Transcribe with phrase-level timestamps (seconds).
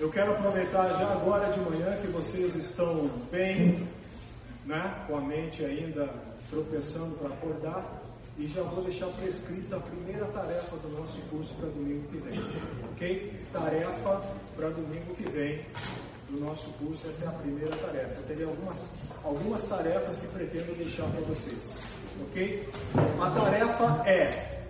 [0.00, 3.86] Eu quero aproveitar já agora de manhã que vocês estão bem,
[4.64, 6.08] né, com a mente ainda
[6.48, 8.00] tropeçando para acordar,
[8.38, 12.40] e já vou deixar prescrita a primeira tarefa do nosso curso para domingo que vem,
[12.92, 13.46] ok?
[13.52, 14.22] Tarefa
[14.56, 15.66] para domingo que vem
[16.30, 18.20] do nosso curso, essa é a primeira tarefa.
[18.20, 21.74] Eu terei algumas, algumas tarefas que pretendo deixar para vocês,
[22.22, 22.68] ok?
[23.20, 24.62] A tarefa é: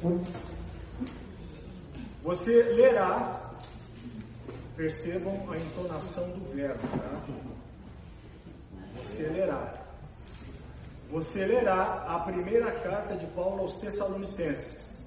[2.20, 3.49] você lerá
[4.80, 7.22] Percebam a entonação do verbo, tá?
[8.96, 9.74] Você lerá.
[11.10, 14.98] Você lerá a primeira carta de Paulo aos Tessalonicenses.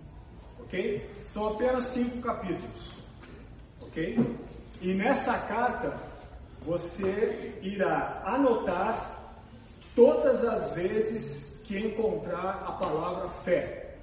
[0.59, 1.09] Ok?
[1.23, 2.91] São apenas cinco capítulos.
[3.82, 4.38] Ok?
[4.80, 5.99] E nessa carta
[6.62, 9.34] você irá anotar
[9.96, 13.96] todas as vezes que encontrar a palavra fé.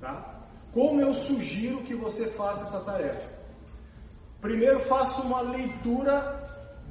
[0.00, 0.40] Tá?
[0.72, 3.39] Como eu sugiro que você faça essa tarefa?
[4.40, 6.40] Primeiro faça uma leitura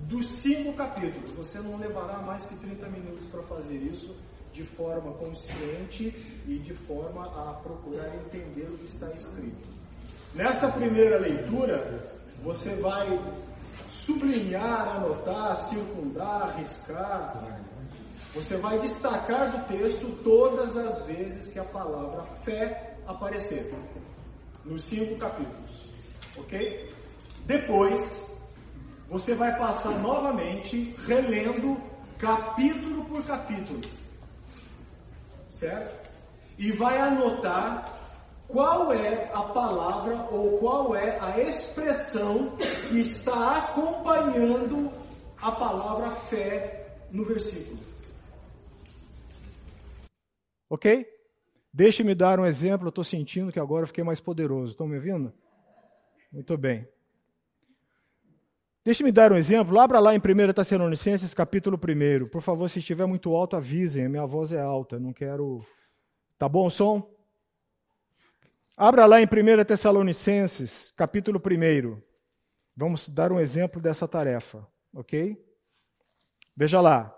[0.08, 1.32] dos cinco capítulos.
[1.32, 4.16] Você não levará mais que 30 minutos para fazer isso
[4.52, 6.14] de forma consciente
[6.48, 9.68] e de forma a procurar entender o que está escrito.
[10.34, 12.08] Nessa primeira leitura,
[12.44, 13.20] você vai
[13.88, 17.60] sublinhar, anotar, circundar, riscar.
[18.34, 23.74] Você vai destacar do texto todas as vezes que a palavra fé aparecer.
[24.64, 25.90] Nos cinco capítulos.
[26.38, 26.99] Ok?
[27.50, 28.32] Depois,
[29.08, 31.82] você vai passar novamente relendo
[32.20, 33.82] capítulo por capítulo.
[35.50, 36.12] Certo?
[36.60, 37.92] E vai anotar
[38.48, 42.56] qual é a palavra ou qual é a expressão
[42.88, 44.94] que está acompanhando
[45.42, 47.80] a palavra fé no versículo.
[50.70, 51.04] Ok?
[51.74, 52.86] Deixe-me dar um exemplo.
[52.86, 54.74] Eu estou sentindo que agora eu fiquei mais poderoso.
[54.74, 55.34] Estão me ouvindo?
[56.32, 56.88] Muito bem.
[58.84, 59.78] Deixe-me dar um exemplo.
[59.80, 62.28] Abra lá em 1 Tessalonicenses, capítulo 1.
[62.30, 64.06] Por favor, se estiver muito alto, avisem.
[64.06, 65.00] A minha voz é alta.
[65.00, 65.66] Não quero.
[66.38, 67.08] Tá bom o som?
[68.78, 72.02] Abra lá em 1 Tessalonicenses, capítulo 1.
[72.76, 75.38] Vamos dar um exemplo dessa tarefa, ok?
[76.56, 77.14] Veja lá.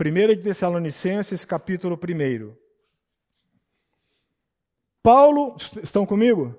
[0.00, 2.56] 1 Tessalonicenses, capítulo 1.
[5.02, 6.56] Paulo, estão comigo?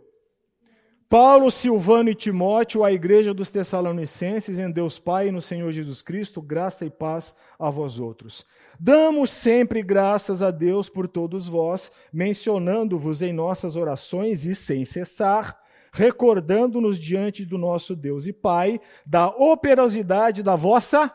[1.11, 6.01] Paulo, Silvano e Timóteo, à igreja dos Tessalonicenses, em Deus Pai e no Senhor Jesus
[6.01, 8.47] Cristo, graça e paz a vós outros.
[8.79, 15.61] Damos sempre graças a Deus por todos vós, mencionando-vos em nossas orações e sem cessar,
[15.91, 21.13] recordando-nos diante do nosso Deus e Pai da operosidade da vossa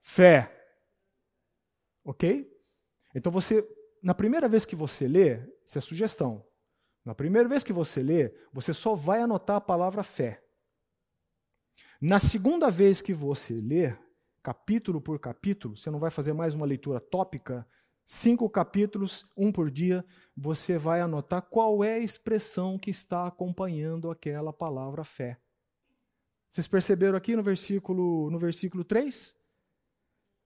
[0.00, 0.52] fé.
[2.04, 2.44] Ok?
[3.14, 3.64] Então você,
[4.02, 6.49] na primeira vez que você lê, isso é sugestão.
[7.04, 10.42] Na primeira vez que você lê, você só vai anotar a palavra fé.
[12.00, 13.94] Na segunda vez que você lê,
[14.42, 17.66] capítulo por capítulo, você não vai fazer mais uma leitura tópica,
[18.04, 20.04] cinco capítulos, um por dia,
[20.36, 25.38] você vai anotar qual é a expressão que está acompanhando aquela palavra fé.
[26.50, 29.36] Vocês perceberam aqui no versículo, no versículo 3?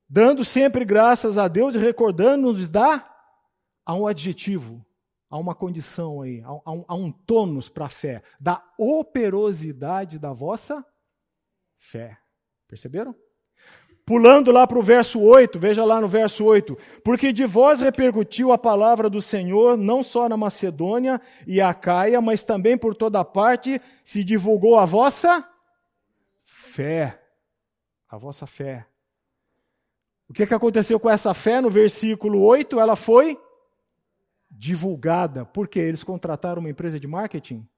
[0.07, 3.11] Dando sempre graças a Deus e recordando-nos da
[3.87, 4.85] a um adjetivo,
[5.35, 10.33] há uma condição aí, há, um, há um tônus para a fé, da operosidade da
[10.33, 10.87] vossa
[11.77, 12.17] fé.
[12.69, 13.13] Perceberam?
[14.07, 18.53] Pulando lá para o verso 8, veja lá no verso 8: Porque de vós repercutiu
[18.53, 23.25] a palavra do Senhor, não só na Macedônia e a Caia, mas também por toda
[23.25, 25.45] parte se divulgou a vossa
[26.45, 27.21] fé.
[28.09, 28.87] A vossa fé.
[30.29, 32.79] O que, que aconteceu com essa fé no versículo 8?
[32.79, 33.37] Ela foi
[34.55, 35.45] divulgada.
[35.45, 37.69] Porque eles contrataram uma empresa de marketing?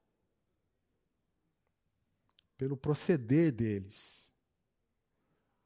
[2.56, 4.32] Pelo proceder deles.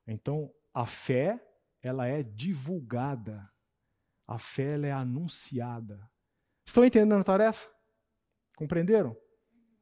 [0.07, 1.45] Então, a fé,
[1.83, 3.51] ela é divulgada.
[4.27, 6.11] A fé, ela é anunciada.
[6.65, 7.69] Estão entendendo a tarefa?
[8.57, 9.17] Compreenderam?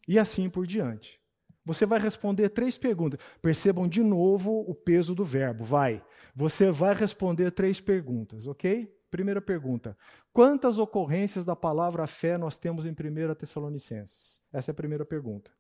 [0.07, 1.21] E assim por diante.
[1.65, 3.21] Você vai responder três perguntas.
[3.43, 5.65] Percebam de novo o peso do verbo.
[5.65, 6.03] Vai.
[6.35, 8.91] Você vai responder três perguntas, ok?
[9.11, 9.97] Primeira pergunta:
[10.33, 14.43] quantas ocorrências da palavra fé nós temos em 1 Tessalonicenses?
[14.53, 15.51] Essa é a primeira pergunta.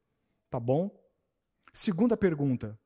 [0.50, 0.90] Tá bom?
[1.72, 2.78] Segunda pergunta: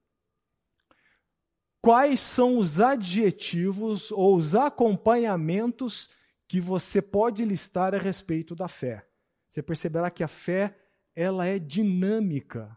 [1.81, 6.11] quais são os adjetivos ou os acompanhamentos
[6.47, 9.06] que você pode listar a respeito da fé?
[9.49, 10.79] Você perceberá que a fé
[11.14, 12.76] ela é dinâmica.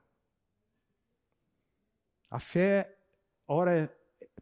[2.30, 2.98] A fé,
[3.48, 3.96] ora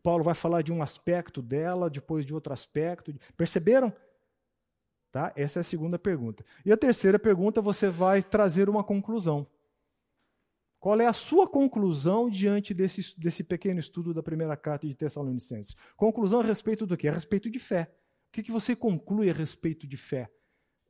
[0.04, 3.16] Paulo vai falar de um aspecto dela, depois de outro aspecto.
[3.38, 3.92] Perceberam?
[5.10, 5.32] Tá?
[5.36, 6.44] Essa é a segunda pergunta.
[6.66, 9.48] E a terceira pergunta, você vai trazer uma conclusão.
[10.78, 15.78] Qual é a sua conclusão diante desse, desse pequeno estudo da primeira carta de Tessalonicenses?
[15.96, 17.08] Conclusão a respeito do quê?
[17.08, 17.90] A respeito de fé.
[18.28, 20.30] O que, que você conclui a respeito de fé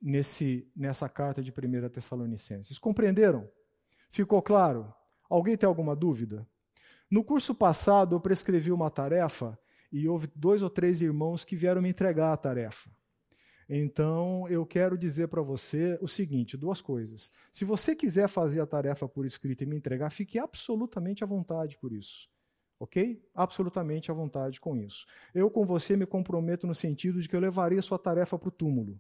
[0.01, 2.79] nesse, nessa carta de 1 Tessalonicenses?
[2.79, 3.47] Compreenderam?
[4.09, 4.91] Ficou claro?
[5.29, 6.47] Alguém tem alguma dúvida?
[7.13, 9.55] No curso passado, eu prescrevi uma tarefa
[9.91, 12.89] e houve dois ou três irmãos que vieram me entregar a tarefa.
[13.69, 17.29] Então, eu quero dizer para você o seguinte: duas coisas.
[17.51, 21.77] Se você quiser fazer a tarefa por escrito e me entregar, fique absolutamente à vontade
[21.77, 22.27] por isso.
[22.79, 23.23] Ok?
[23.35, 25.05] Absolutamente à vontade com isso.
[25.35, 28.49] Eu, com você, me comprometo no sentido de que eu levarei a sua tarefa para
[28.49, 28.99] o túmulo.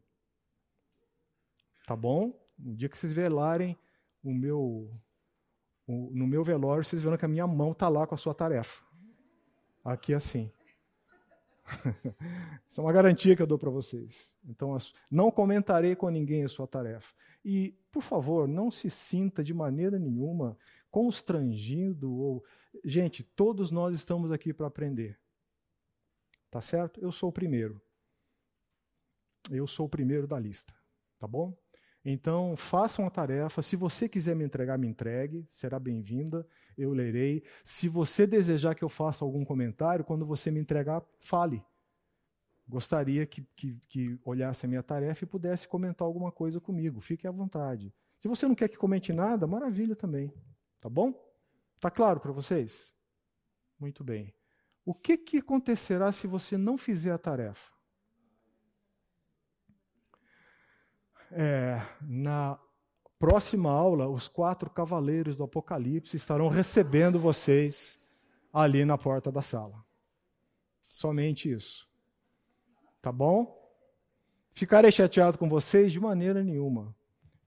[1.87, 2.39] Tá bom?
[2.59, 3.75] No dia que vocês velarem
[4.23, 4.91] o meu,
[5.87, 8.83] no meu velório, vocês verão que a minha mão está lá com a sua tarefa.
[9.83, 10.51] Aqui assim.
[12.67, 14.37] Isso é uma garantia que eu dou para vocês.
[14.45, 14.77] Então,
[15.09, 17.13] não comentarei com ninguém a sua tarefa.
[17.43, 20.57] E, por favor, não se sinta de maneira nenhuma
[20.89, 22.43] constrangido ou.
[22.83, 25.19] Gente, todos nós estamos aqui para aprender.
[26.49, 26.99] Tá certo?
[27.01, 27.81] Eu sou o primeiro.
[29.49, 30.73] Eu sou o primeiro da lista.
[31.19, 31.57] Tá bom?
[32.05, 33.61] Então, façam a tarefa.
[33.61, 35.45] Se você quiser me entregar, me entregue.
[35.47, 36.45] Será bem-vinda.
[36.77, 37.43] Eu lerei.
[37.63, 41.63] Se você desejar que eu faça algum comentário, quando você me entregar, fale.
[42.67, 46.99] Gostaria que, que, que olhasse a minha tarefa e pudesse comentar alguma coisa comigo.
[46.99, 47.93] Fique à vontade.
[48.19, 50.33] Se você não quer que comente nada, maravilha também.
[50.79, 51.13] Tá bom?
[51.79, 52.93] Tá claro para vocês?
[53.79, 54.33] Muito bem.
[54.85, 57.72] O que, que acontecerá se você não fizer a tarefa?
[61.35, 62.59] É, na
[63.19, 67.99] próxima aula, os quatro cavaleiros do Apocalipse estarão recebendo vocês
[68.51, 69.83] ali na porta da sala.
[70.89, 71.89] Somente isso.
[73.01, 73.59] Tá bom?
[74.51, 76.95] Ficarei chateado com vocês de maneira nenhuma.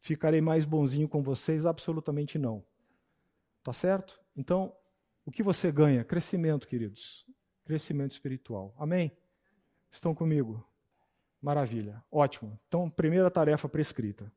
[0.00, 1.64] Ficarei mais bonzinho com vocês?
[1.64, 2.64] Absolutamente não.
[3.62, 4.20] Tá certo?
[4.36, 4.74] Então,
[5.24, 6.04] o que você ganha?
[6.04, 7.24] Crescimento, queridos.
[7.64, 8.74] Crescimento espiritual.
[8.78, 9.16] Amém?
[9.90, 10.64] Estão comigo?
[11.40, 12.58] Maravilha, ótimo.
[12.66, 14.32] Então, primeira tarefa prescrita.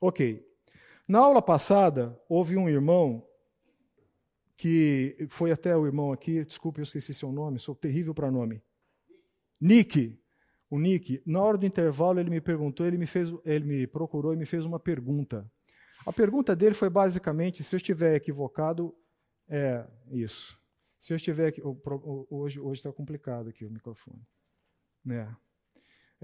[0.00, 0.46] Ok.
[1.06, 3.26] Na aula passada, houve um irmão
[4.56, 8.62] que foi até o irmão aqui, desculpe, eu esqueci seu nome, sou terrível para nome.
[9.60, 10.18] Nick.
[10.70, 14.32] O Nick, na hora do intervalo, ele me perguntou, ele me fez, ele me procurou
[14.32, 15.50] e me fez uma pergunta.
[16.06, 18.94] A pergunta dele foi basicamente: se eu estiver equivocado,
[19.48, 20.58] é isso.
[20.98, 21.52] Se eu estiver
[22.30, 24.22] hoje hoje está complicado aqui o microfone,
[25.04, 25.36] né?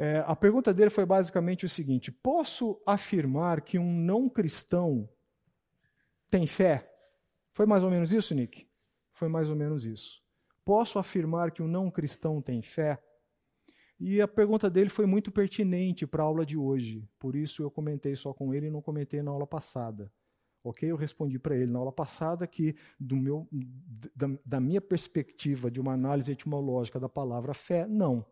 [0.00, 5.08] É, a pergunta dele foi basicamente o seguinte: posso afirmar que um não cristão
[6.30, 6.88] tem fé?
[7.52, 8.68] Foi mais ou menos isso, Nick?
[9.12, 10.22] Foi mais ou menos isso.
[10.64, 13.02] Posso afirmar que um não cristão tem fé?
[13.98, 17.70] E a pergunta dele foi muito pertinente para a aula de hoje, por isso eu
[17.70, 20.12] comentei só com ele e não comentei na aula passada.
[20.62, 20.88] Ok?
[20.88, 23.48] Eu respondi para ele na aula passada que, do meu,
[24.14, 28.24] da, da minha perspectiva de uma análise etimológica da palavra fé, não.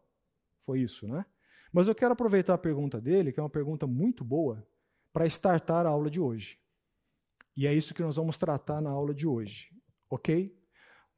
[0.64, 1.24] Foi isso, né?
[1.72, 4.66] Mas eu quero aproveitar a pergunta dele, que é uma pergunta muito boa,
[5.12, 6.58] para startar a aula de hoje.
[7.56, 9.70] E é isso que nós vamos tratar na aula de hoje,
[10.10, 10.54] ok?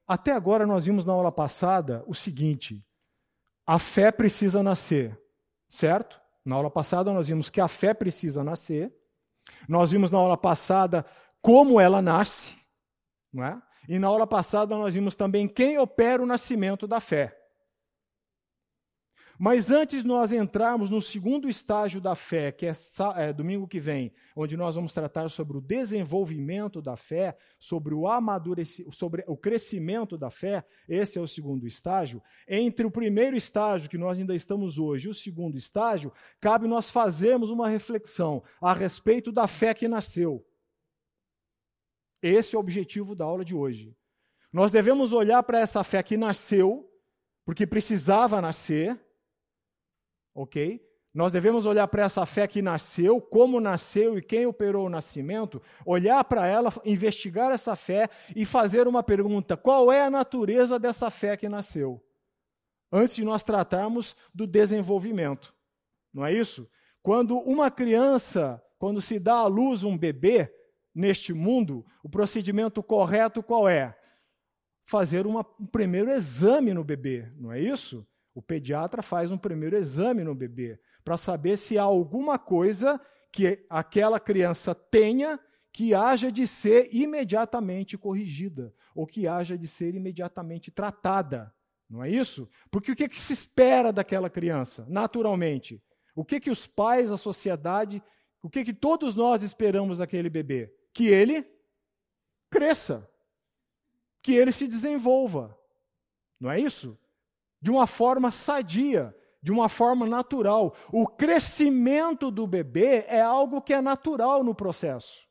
[0.06, 2.86] Até agora nós vimos na aula passada o seguinte:
[3.66, 5.20] a fé precisa nascer,
[5.68, 6.20] certo?
[6.44, 8.94] Na aula passada nós vimos que a fé precisa nascer.
[9.68, 11.04] Nós vimos na aula passada
[11.42, 12.54] como ela nasce,
[13.32, 13.60] não é?
[13.88, 17.37] E na aula passada nós vimos também quem opera o nascimento da fé.
[19.38, 22.72] Mas antes nós entrarmos no segundo estágio da fé, que é,
[23.16, 28.08] é, domingo que vem, onde nós vamos tratar sobre o desenvolvimento da fé, sobre o
[28.08, 32.20] amadurecimento, sobre o crescimento da fé, esse é o segundo estágio.
[32.48, 36.90] Entre o primeiro estágio, que nós ainda estamos hoje, e o segundo estágio, cabe nós
[36.90, 40.44] fazermos uma reflexão a respeito da fé que nasceu.
[42.20, 43.96] Esse é o objetivo da aula de hoje.
[44.52, 46.90] Nós devemos olhar para essa fé que nasceu,
[47.44, 49.00] porque precisava nascer,
[50.38, 50.80] ok?
[51.12, 55.60] Nós devemos olhar para essa fé que nasceu, como nasceu e quem operou o nascimento,
[55.84, 61.10] olhar para ela, investigar essa fé e fazer uma pergunta: qual é a natureza dessa
[61.10, 62.00] fé que nasceu?
[62.92, 65.54] Antes de nós tratarmos do desenvolvimento.
[66.14, 66.70] Não é isso?
[67.02, 70.52] Quando uma criança, quando se dá à luz um bebê
[70.94, 73.96] neste mundo, o procedimento correto qual é?
[74.86, 78.06] Fazer uma, um primeiro exame no bebê, não é isso?
[78.38, 83.00] O pediatra faz um primeiro exame no bebê para saber se há alguma coisa
[83.32, 85.40] que aquela criança tenha
[85.72, 91.52] que haja de ser imediatamente corrigida ou que haja de ser imediatamente tratada.
[91.90, 92.48] Não é isso?
[92.70, 95.82] Porque o que, que se espera daquela criança, naturalmente?
[96.14, 98.00] O que, que os pais, a sociedade,
[98.40, 100.72] o que, que todos nós esperamos daquele bebê?
[100.94, 101.44] Que ele
[102.48, 103.10] cresça,
[104.22, 105.58] que ele se desenvolva.
[106.38, 106.96] Não é isso?
[107.60, 110.74] De uma forma sadia, de uma forma natural.
[110.92, 115.26] O crescimento do bebê é algo que é natural no processo.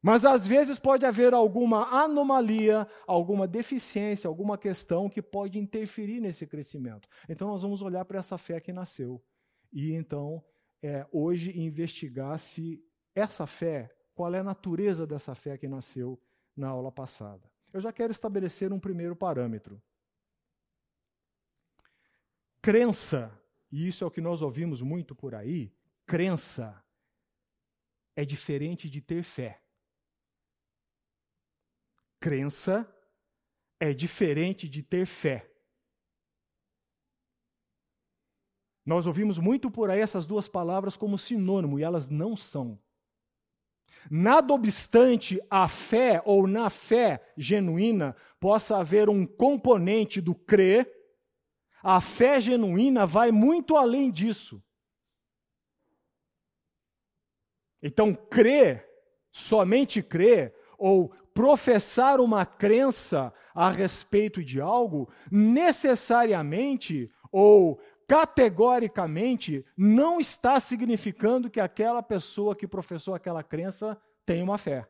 [0.00, 6.46] Mas às vezes pode haver alguma anomalia, alguma deficiência, alguma questão que pode interferir nesse
[6.46, 7.08] crescimento.
[7.28, 9.22] Então nós vamos olhar para essa fé que nasceu
[9.72, 10.42] e então
[10.82, 12.80] é, hoje investigar se
[13.14, 16.20] essa fé, qual é a natureza dessa fé que nasceu
[16.56, 17.50] na aula passada.
[17.72, 19.82] Eu já quero estabelecer um primeiro parâmetro.
[22.60, 23.32] Crença,
[23.70, 25.72] e isso é o que nós ouvimos muito por aí,
[26.06, 26.84] crença
[28.16, 29.62] é diferente de ter fé.
[32.20, 32.92] Crença
[33.78, 35.48] é diferente de ter fé.
[38.84, 42.80] Nós ouvimos muito por aí essas duas palavras como sinônimo e elas não são.
[44.10, 50.90] Nada obstante a fé ou na fé genuína possa haver um componente do crer,
[51.82, 54.62] a fé genuína vai muito além disso.
[57.82, 58.86] Então, crer,
[59.30, 70.58] somente crer, ou professar uma crença a respeito de algo, necessariamente ou categoricamente não está
[70.58, 74.88] significando que aquela pessoa que professou aquela crença tem uma fé.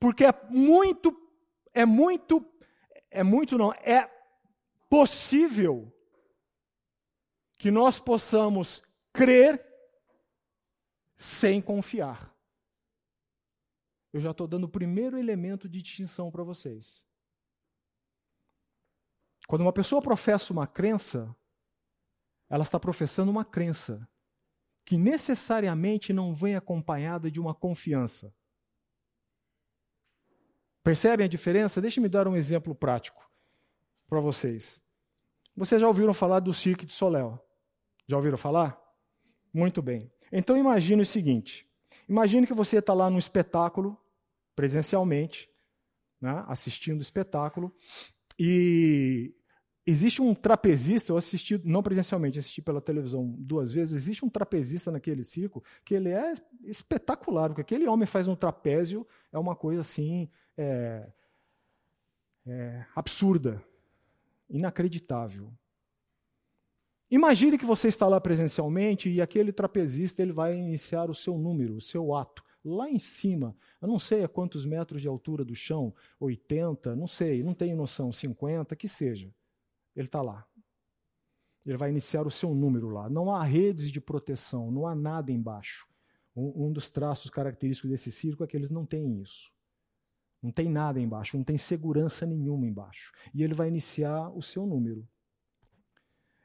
[0.00, 1.14] Porque é muito,
[1.72, 2.44] é muito,
[3.10, 4.10] é muito não, é
[4.94, 5.92] possível
[7.58, 8.82] que nós possamos
[9.12, 9.64] crer
[11.16, 12.34] sem confiar
[14.14, 17.04] eu já estou dando o primeiro elemento de distinção para vocês.
[19.48, 21.34] Quando uma pessoa professa uma crença,
[22.48, 24.08] ela está professando uma crença
[24.84, 28.32] que necessariamente não vem acompanhada de uma confiança.
[30.84, 31.80] Percebem a diferença?
[31.80, 33.28] Deixe-me dar um exemplo prático
[34.06, 34.80] para vocês.
[35.56, 37.38] Vocês já ouviram falar do Cirque de Soleil?
[38.06, 38.80] Já ouviram falar?
[39.52, 40.10] Muito bem.
[40.32, 41.68] Então imagine o seguinte:
[42.08, 43.96] imagine que você está lá num espetáculo
[44.56, 45.48] presencialmente,
[46.20, 47.72] né, assistindo o espetáculo.
[48.38, 49.34] E
[49.86, 54.90] existe um trapezista, eu assisti, não presencialmente, assisti pela televisão duas vezes, existe um trapezista
[54.90, 56.32] naquele circo que ele é
[56.62, 61.12] espetacular, porque aquele homem faz um trapézio, é uma coisa assim, é,
[62.46, 63.62] é, absurda,
[64.48, 65.52] inacreditável.
[67.10, 71.76] Imagine que você está lá presencialmente e aquele trapezista ele vai iniciar o seu número,
[71.76, 73.56] o seu ato lá em cima.
[73.80, 77.76] Eu não sei a quantos metros de altura do chão, 80, não sei, não tenho
[77.76, 79.32] noção, 50, que seja.
[79.94, 80.46] Ele está lá.
[81.64, 83.08] Ele vai iniciar o seu número lá.
[83.08, 85.86] Não há redes de proteção, não há nada embaixo.
[86.34, 89.52] Um, um dos traços característicos desse circo é que eles não têm isso.
[90.44, 93.14] Não tem nada embaixo, não tem segurança nenhuma embaixo.
[93.32, 95.08] E ele vai iniciar o seu número.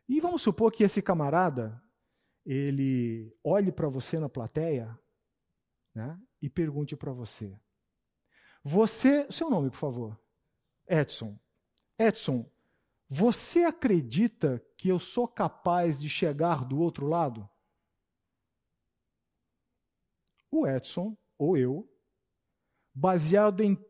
[0.07, 1.83] E vamos supor que esse camarada,
[2.45, 4.97] ele olhe para você na plateia
[5.93, 7.53] né, e pergunte para você.
[8.63, 10.17] Você, seu nome, por favor.
[10.87, 11.37] Edson.
[11.97, 12.49] Edson,
[13.05, 17.49] você acredita que eu sou capaz de chegar do outro lado?
[20.49, 21.85] O Edson, ou eu,
[22.93, 23.88] baseado em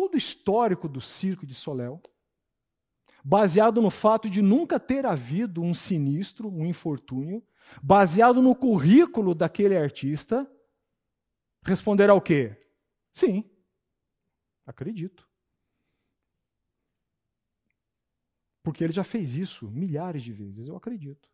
[0.00, 2.00] todo o histórico do circo de Soléu,
[3.22, 7.44] baseado no fato de nunca ter havido um sinistro, um infortúnio,
[7.82, 10.50] baseado no currículo daquele artista,
[11.62, 12.56] Responderá o quê?
[13.12, 13.44] Sim,
[14.64, 15.28] acredito.
[18.62, 21.28] Porque ele já fez isso milhares de vezes, eu acredito.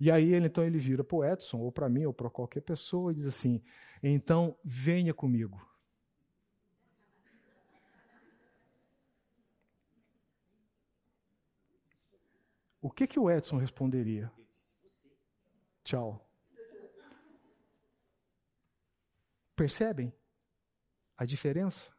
[0.00, 2.60] E aí ele então ele vira para o Edson, ou para mim, ou para qualquer
[2.60, 3.62] pessoa, e diz assim:
[4.02, 5.67] então venha comigo.
[12.80, 14.32] O que, que o Edson responderia?
[15.84, 16.24] Tchau.
[19.56, 20.14] Percebem
[21.16, 21.96] a diferença?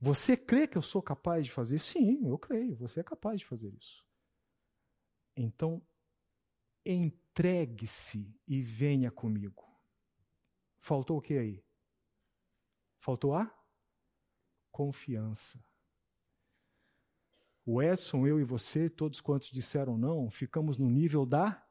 [0.00, 1.92] Você crê que eu sou capaz de fazer isso?
[1.92, 4.04] Sim, eu creio, você é capaz de fazer isso.
[5.36, 5.84] Então,
[6.84, 9.64] entregue-se e venha comigo.
[10.76, 11.64] Faltou o que aí?
[12.98, 13.54] Faltou a
[14.70, 15.64] confiança.
[17.70, 21.62] O Edson, eu e você, todos quantos disseram não, ficamos no nível da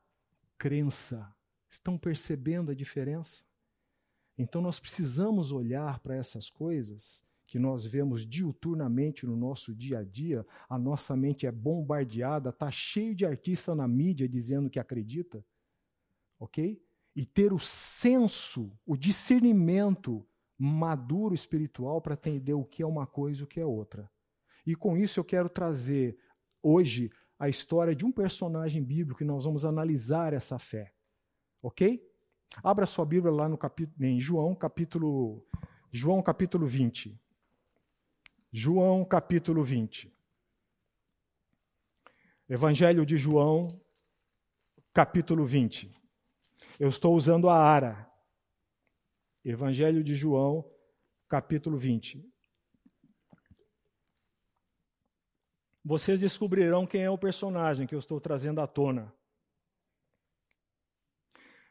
[0.55, 1.27] crença.
[1.67, 3.43] Estão percebendo a diferença?
[4.37, 10.03] Então nós precisamos olhar para essas coisas que nós vemos diuturnamente no nosso dia a
[10.03, 15.43] dia, a nossa mente é bombardeada, está cheio de artista na mídia dizendo que acredita,
[16.39, 16.79] ok?
[17.17, 20.23] e ter o senso, o discernimento
[20.55, 24.07] maduro espiritual para entender o que é uma coisa e o que é outra.
[24.67, 26.19] E com isso eu quero trazer
[26.61, 27.09] hoje
[27.39, 30.93] a história de um personagem bíblico e nós vamos analisar essa fé.
[31.61, 32.05] OK?
[32.61, 35.47] Abra sua Bíblia lá no capítulo em João, capítulo
[35.89, 37.17] João capítulo 20.
[38.51, 40.13] João capítulo 20.
[42.49, 43.69] Evangelho de João,
[44.93, 45.93] capítulo 20.
[46.77, 48.11] Eu estou usando a ARA.
[49.45, 50.69] Evangelho de João,
[51.29, 52.29] capítulo 20.
[55.87, 59.13] Vocês descobrirão quem é o personagem que eu estou trazendo à tona.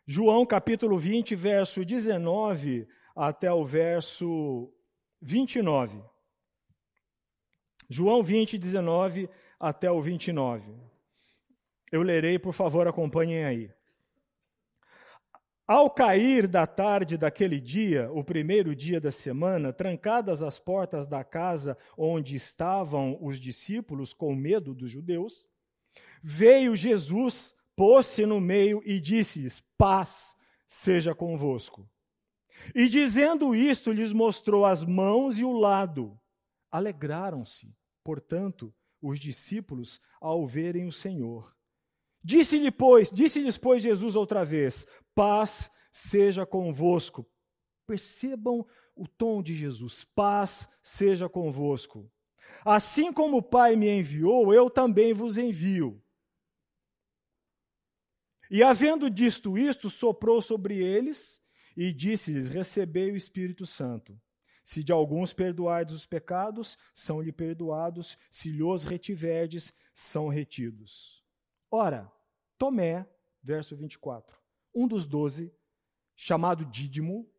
[0.07, 4.73] João, capítulo 20, verso 19 até o verso
[5.21, 6.03] 29.
[7.91, 9.29] João 20, 19
[9.61, 10.73] até o 29.
[11.93, 13.71] Eu lerei, por favor, acompanhem aí.
[15.67, 21.25] Ao cair da tarde daquele dia, o primeiro dia da semana, trancadas as portas da
[21.25, 25.45] casa onde estavam os discípulos com medo dos judeus,
[26.23, 30.37] veio Jesus, pôs-se no meio e disse-lhes: Paz
[30.69, 31.89] seja convosco.
[32.73, 36.17] E dizendo isto, lhes mostrou as mãos e o lado.
[36.71, 41.56] Alegraram-se, portanto, os discípulos ao verem o Senhor.
[42.27, 47.25] Disse-lhe, pois, disse-lhes, pois, Jesus outra vez: Paz seja convosco.
[47.87, 48.67] Percebam
[48.97, 52.11] o tom de Jesus: Paz seja convosco.
[52.65, 56.03] Assim como o Pai me enviou, eu também vos envio.
[58.51, 61.41] E havendo disto isto, soprou sobre eles
[61.77, 64.21] e disse-lhes: Recebei o Espírito Santo.
[64.65, 71.25] Se de alguns perdoardes os pecados, são-lhe perdoados, se lhos retiverdes, são retidos.
[71.71, 72.11] Ora,
[72.59, 73.07] Tomé,
[73.43, 74.37] verso 24,
[74.75, 75.53] um dos doze,
[76.15, 77.31] chamado Dídimo,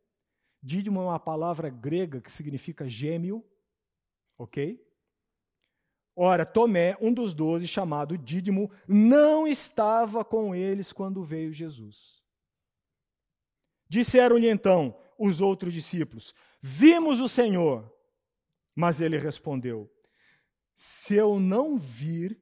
[0.61, 3.45] Dídimo é uma palavra grega que significa gêmeo,
[4.37, 4.83] ok?
[6.15, 12.23] Ora, Tomé, um dos doze, chamado Dídimo, não estava com eles quando veio Jesus.
[13.87, 17.93] Disseram-lhe então os outros discípulos: Vimos o Senhor.
[18.75, 19.91] Mas ele respondeu:
[20.75, 22.41] Se eu não vir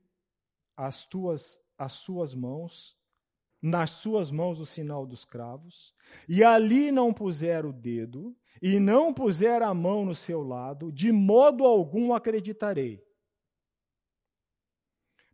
[0.76, 2.98] as tuas as suas mãos,
[3.62, 5.94] nas suas mãos o sinal dos cravos,
[6.30, 11.12] e ali não puser o dedo, e não puser a mão no seu lado, de
[11.12, 13.04] modo algum acreditarei.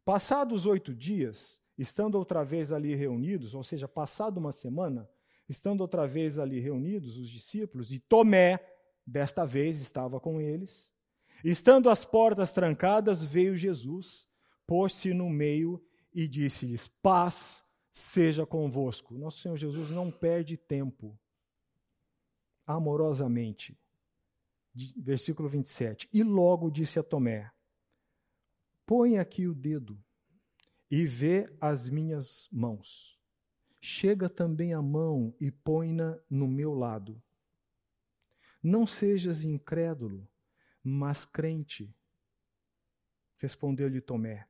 [0.04, 5.10] Passados oito dias, estando outra vez ali reunidos, ou seja, passado uma semana,
[5.48, 8.60] estando outra vez ali reunidos os discípulos, e Tomé,
[9.06, 10.94] desta vez, estava com eles.
[11.44, 14.30] Estando as portas trancadas, veio Jesus,
[14.66, 19.18] pôs-se no meio e disse-lhes: Paz seja convosco.
[19.18, 21.18] Nosso Senhor Jesus não perde tempo.
[22.66, 23.78] Amorosamente.
[24.98, 26.10] Versículo 27.
[26.14, 27.52] E logo disse a Tomé:
[28.86, 30.02] Põe aqui o dedo
[30.90, 33.22] e vê as minhas mãos
[33.84, 37.22] Chega também a mão e põe-na no meu lado.
[38.62, 40.30] Não sejas incrédulo,
[40.84, 41.92] mas crente.
[43.40, 44.48] Respondeu-lhe Tomé: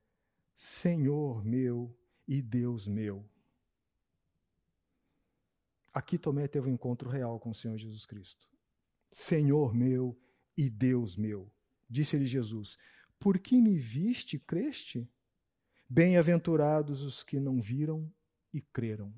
[0.64, 1.92] Senhor meu
[2.28, 3.28] e Deus meu.
[5.92, 8.48] Aqui Tomé teve um encontro real com o Senhor Jesus Cristo.
[9.12, 10.16] Senhor meu
[10.56, 11.52] e Deus meu.
[11.90, 12.78] Disse-lhe Jesus:
[13.18, 15.12] Por que me viste, creste?
[15.90, 18.14] Bem-aventurados os que não viram
[18.54, 19.12] e creram.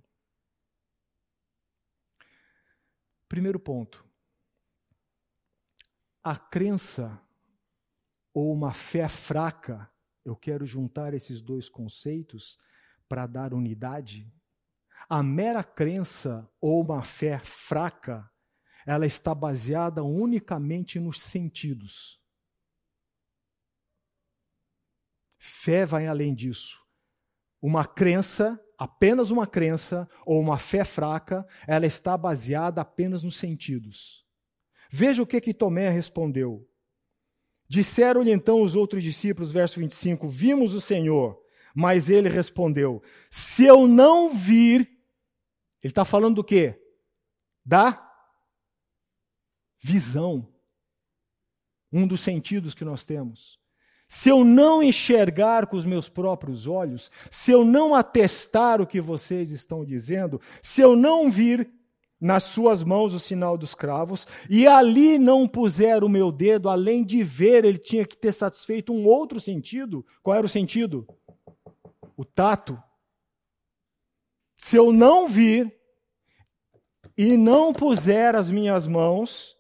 [3.28, 4.08] Primeiro ponto.
[6.24, 7.22] A crença
[8.34, 9.93] ou uma fé fraca,
[10.26, 12.58] eu quero juntar esses dois conceitos
[13.08, 14.32] para dar unidade.
[15.10, 18.30] A mera crença ou uma fé fraca,
[18.86, 22.22] ela está baseada unicamente nos sentidos.
[25.38, 26.82] Fé vai além disso.
[27.62, 34.26] Uma crença apenas uma crença ou uma fé fraca, ela está baseada apenas nos sentidos.
[34.92, 36.70] Veja o que, que Tomé respondeu.
[37.68, 41.42] Disseram-lhe então os outros discípulos, verso 25: Vimos o Senhor.
[41.76, 44.82] Mas ele respondeu: Se eu não vir,
[45.82, 46.80] ele está falando do quê?
[47.66, 48.12] Da
[49.82, 50.48] visão.
[51.92, 53.60] Um dos sentidos que nós temos
[54.14, 59.02] se eu não enxergar com os meus próprios olhos, se eu não atestar o que
[59.02, 61.68] vocês estão dizendo, se eu não vir
[62.24, 67.04] nas suas mãos o sinal dos cravos, e ali não puser o meu dedo, além
[67.04, 70.06] de ver, ele tinha que ter satisfeito um outro sentido.
[70.24, 71.06] Qual era o sentido?
[72.16, 72.82] O tato.
[74.58, 75.78] Se eu não vir,
[77.18, 79.58] e não puser as minhas mãos,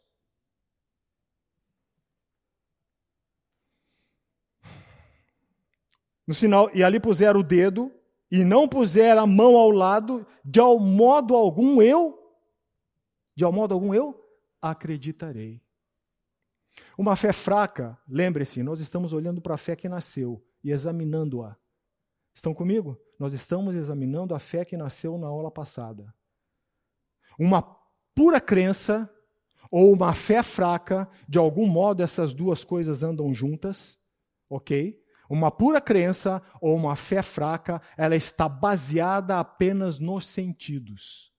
[6.25, 7.91] no sinal, e ali puser o dedo,
[8.31, 12.22] e não puser a mão ao lado, de modo algum eu,
[13.35, 14.19] de ao modo algum eu,
[14.61, 15.61] acreditarei.
[16.97, 21.55] Uma fé fraca, lembre-se, nós estamos olhando para a fé que nasceu e examinando-a.
[22.33, 22.99] Estão comigo?
[23.19, 26.13] Nós estamos examinando a fé que nasceu na aula passada.
[27.37, 27.61] Uma
[28.15, 29.09] pura crença
[29.69, 33.99] ou uma fé fraca, de algum modo essas duas coisas andam juntas,
[34.49, 35.01] ok?
[35.29, 41.32] Uma pura crença ou uma fé fraca, ela está baseada apenas nos sentidos.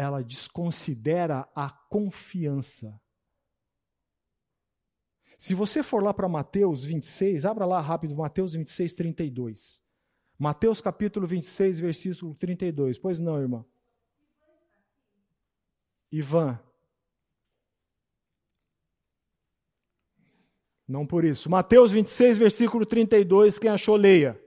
[0.00, 3.00] Ela desconsidera a confiança.
[5.36, 9.82] Se você for lá para Mateus 26, abra lá rápido, Mateus 26, 32.
[10.38, 12.96] Mateus capítulo 26, versículo 32.
[12.96, 13.64] Pois não, irmã?
[16.12, 16.60] Ivan.
[20.86, 21.50] Não por isso.
[21.50, 24.40] Mateus 26, versículo 32, quem achou, leia.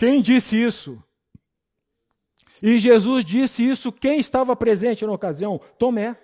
[0.00, 1.04] Quem disse isso?
[2.62, 5.60] E Jesus disse isso, quem estava presente na ocasião?
[5.78, 6.18] Tomé.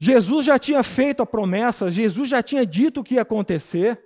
[0.00, 4.02] Jesus já tinha feito a promessa, Jesus já tinha dito o que ia acontecer.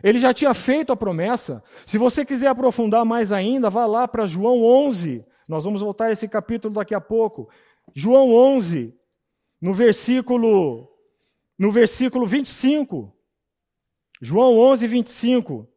[0.00, 1.64] Ele já tinha feito a promessa.
[1.84, 5.26] Se você quiser aprofundar mais ainda, vá lá para João 11.
[5.48, 7.50] Nós vamos voltar a esse capítulo daqui a pouco.
[7.92, 8.96] João 11,
[9.60, 10.88] no versículo
[11.58, 13.12] no versículo 25.
[14.22, 15.68] João 11, 25.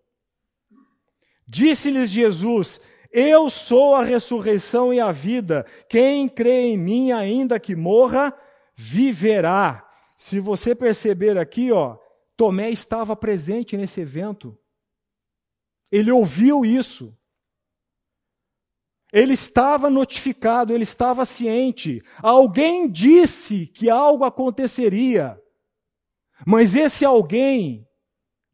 [1.52, 2.80] Disse-lhes Jesus:
[3.12, 5.66] Eu sou a ressurreição e a vida.
[5.90, 8.34] Quem crê em mim, ainda que morra,
[8.74, 9.86] viverá.
[10.16, 11.98] Se você perceber aqui, ó,
[12.38, 14.58] Tomé estava presente nesse evento.
[15.92, 17.14] Ele ouviu isso.
[19.12, 22.02] Ele estava notificado, ele estava ciente.
[22.24, 25.38] Alguém disse que algo aconteceria.
[26.48, 27.86] Mas esse alguém,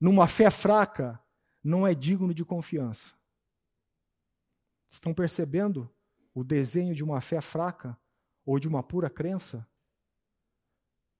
[0.01, 1.21] numa fé fraca,
[1.67, 3.13] não é digno de confiança.
[4.89, 5.93] Estão percebendo
[6.33, 7.99] o desenho de uma fé fraca
[8.45, 9.69] ou de uma pura crença?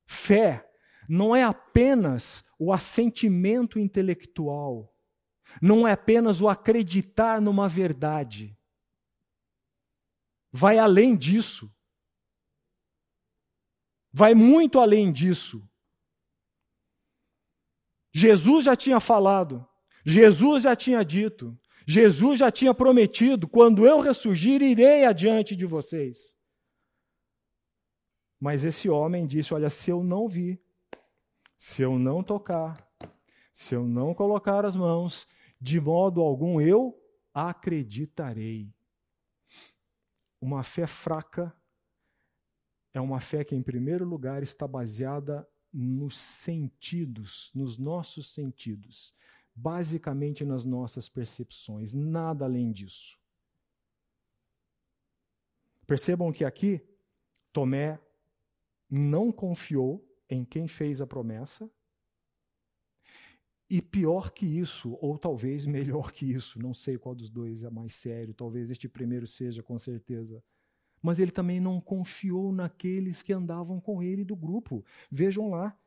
[0.06, 0.66] Fé
[1.10, 4.98] não é apenas o assentimento intelectual,
[5.62, 8.58] não é apenas o acreditar numa verdade.
[10.50, 11.70] Vai além disso.
[14.14, 15.70] Vai muito além disso.
[18.14, 19.68] Jesus já tinha falado,
[20.10, 26.34] Jesus já tinha dito, Jesus já tinha prometido: quando eu ressurgir, irei adiante de vocês.
[28.40, 30.62] Mas esse homem disse: Olha, se eu não vi,
[31.58, 32.76] se eu não tocar,
[33.54, 35.28] se eu não colocar as mãos,
[35.60, 36.98] de modo algum eu
[37.34, 38.74] acreditarei.
[40.40, 41.54] Uma fé fraca
[42.94, 49.14] é uma fé que, em primeiro lugar, está baseada nos sentidos, nos nossos sentidos,
[49.58, 53.20] basicamente nas nossas percepções, nada além disso.
[55.88, 56.80] Percebam que aqui
[57.52, 58.00] Tomé
[58.88, 61.70] não confiou em quem fez a promessa.
[63.70, 67.70] E pior que isso, ou talvez melhor que isso, não sei qual dos dois é
[67.70, 70.42] mais sério, talvez este primeiro seja com certeza.
[71.02, 74.86] Mas ele também não confiou naqueles que andavam com ele do grupo.
[75.12, 75.78] Vejam lá,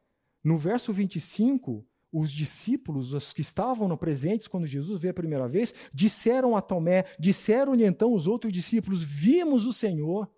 [0.42, 5.75] no verso 25, os discípulos, os que estavam presentes quando Jesus veio a primeira vez,
[5.92, 10.29] disseram a Tomé, disseram-lhe então os outros discípulos: Vimos o Senhor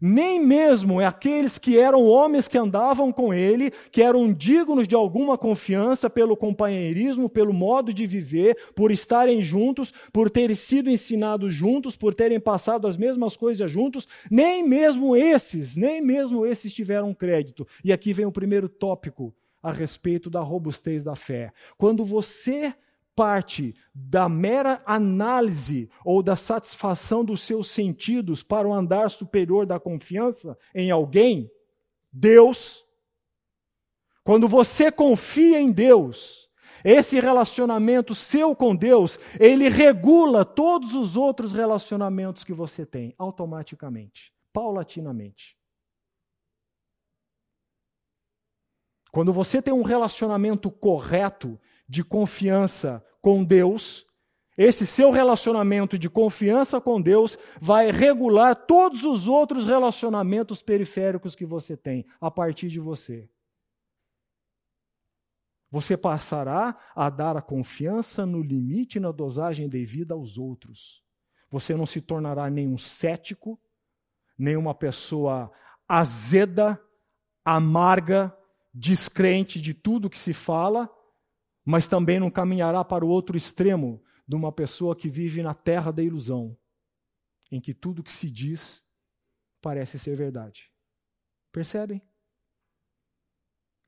[0.00, 5.36] nem mesmo aqueles que eram homens que andavam com ele, que eram dignos de alguma
[5.36, 11.96] confiança pelo companheirismo, pelo modo de viver, por estarem juntos, por terem sido ensinados juntos,
[11.96, 17.66] por terem passado as mesmas coisas juntos, nem mesmo esses, nem mesmo esses tiveram crédito.
[17.84, 21.52] E aqui vem o primeiro tópico a respeito da robustez da fé.
[21.76, 22.72] Quando você
[23.18, 29.80] parte da mera análise ou da satisfação dos seus sentidos para o andar superior da
[29.80, 31.50] confiança em alguém,
[32.12, 32.84] Deus,
[34.22, 36.48] quando você confia em Deus,
[36.84, 44.32] esse relacionamento seu com Deus, ele regula todos os outros relacionamentos que você tem, automaticamente,
[44.52, 45.58] paulatinamente.
[49.10, 54.06] Quando você tem um relacionamento correto de confiança com Deus,
[54.58, 61.46] esse seu relacionamento de confiança com Deus vai regular todos os outros relacionamentos periféricos que
[61.46, 63.30] você tem a partir de você.
[65.70, 71.04] Você passará a dar a confiança no limite e na dosagem devida aos outros.
[71.50, 73.60] Você não se tornará nenhum cético,
[74.36, 75.52] nem uma pessoa
[75.86, 76.80] azeda,
[77.44, 78.36] amarga,
[78.74, 80.90] descrente de tudo que se fala,
[81.68, 85.90] mas também não caminhará para o outro extremo, de uma pessoa que vive na terra
[85.90, 86.56] da ilusão,
[87.52, 88.82] em que tudo que se diz
[89.60, 90.72] parece ser verdade.
[91.52, 92.00] Percebem?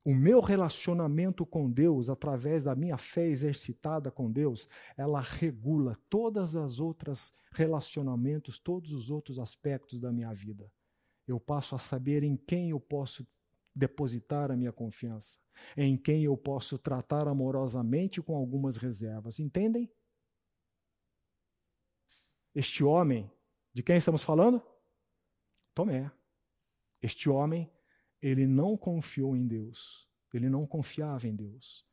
[0.05, 6.55] O meu relacionamento com Deus, através da minha fé exercitada com Deus, ela regula todas
[6.55, 10.71] as outras relacionamentos, todos os outros aspectos da minha vida.
[11.27, 13.25] Eu passo a saber em quem eu posso
[13.73, 15.39] depositar a minha confiança,
[15.75, 19.39] em quem eu posso tratar amorosamente com algumas reservas.
[19.39, 19.91] Entendem?
[22.53, 23.31] Este homem,
[23.73, 24.61] de quem estamos falando?
[25.73, 26.11] Tomé.
[27.01, 27.71] Este homem,
[28.21, 30.07] ele não confiou em Deus.
[30.33, 31.85] Ele não confiava em Deus.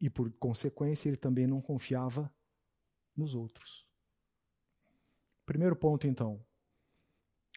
[0.00, 2.32] E por consequência, ele também não confiava
[3.16, 3.86] nos outros.
[5.44, 6.45] Primeiro ponto, então.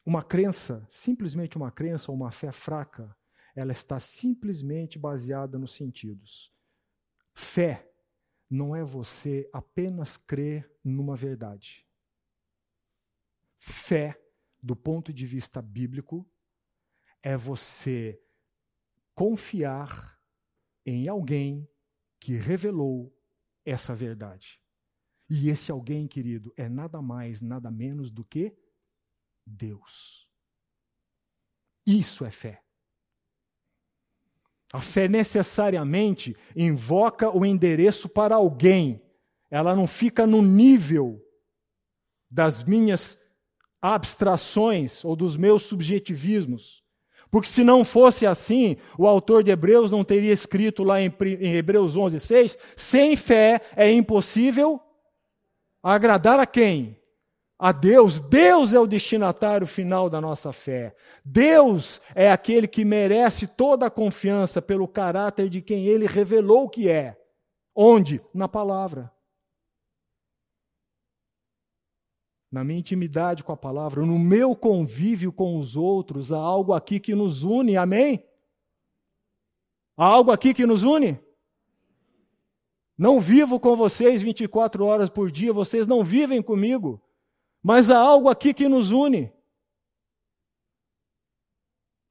[0.10, 3.15] Uma crença, simplesmente uma crença ou uma fé fraca,
[3.56, 6.52] ela está simplesmente baseada nos sentidos.
[7.36, 7.88] Fé
[8.50, 11.88] não é você apenas crer numa verdade.
[13.60, 14.19] Fé,
[14.60, 16.28] do ponto de vista bíblico,
[17.22, 18.19] é você
[19.13, 20.19] confiar
[20.88, 21.69] em alguém
[22.19, 23.15] que revelou
[23.63, 24.60] essa verdade.
[25.30, 28.58] E esse alguém, querido, é nada mais, nada menos do que
[29.49, 30.27] Deus.
[31.85, 32.62] Isso é fé.
[34.71, 39.01] A fé necessariamente invoca o endereço para alguém.
[39.49, 41.19] Ela não fica no nível
[42.29, 43.19] das minhas
[43.81, 46.83] abstrações ou dos meus subjetivismos.
[47.31, 51.95] Porque se não fosse assim, o autor de Hebreus não teria escrito lá em, Hebreus
[51.95, 54.79] 11, 6, sem fé é impossível
[55.81, 56.98] agradar a quem?
[57.60, 58.22] A Deus.
[58.22, 60.95] Deus é o destinatário final da nossa fé.
[61.26, 66.88] Deus é aquele que merece toda a confiança pelo caráter de quem ele revelou que
[66.88, 67.22] é.
[67.76, 68.22] Onde?
[68.34, 69.12] Na palavra.
[72.50, 77.00] Na minha intimidade com a palavra, no meu convívio com os outros, há algo aqui
[77.00, 78.26] que nos une, amém?
[79.95, 81.19] Há algo aqui que nos une?
[82.98, 87.00] Não vivo com vocês 24 horas por dia, vocês não vivem comigo.
[87.62, 89.32] Mas há algo aqui que nos une.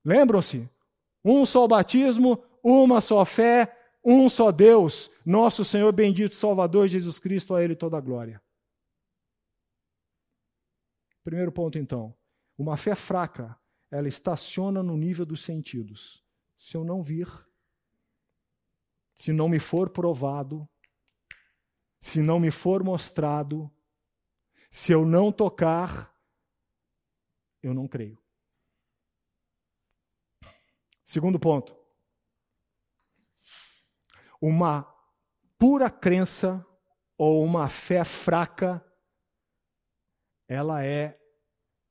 [0.05, 0.69] Lembram-se?
[1.25, 7.55] Um só batismo, uma só fé, um só Deus, nosso Senhor bendito Salvador Jesus Cristo,
[7.55, 8.43] a Ele toda a glória.
[11.25, 12.17] Primeiro ponto, então.
[12.57, 13.59] Uma fé fraca,
[13.91, 16.25] ela estaciona no nível dos sentidos.
[16.57, 17.29] Se eu não vir,
[19.15, 20.69] se não me for provado,
[22.01, 23.71] se não me for mostrado,
[24.71, 26.15] se eu não tocar,
[27.63, 28.19] eu não creio.
[31.05, 31.77] Segundo ponto.
[34.41, 34.85] Uma
[35.59, 36.65] pura crença
[37.17, 38.85] ou uma fé fraca,
[40.47, 41.19] ela é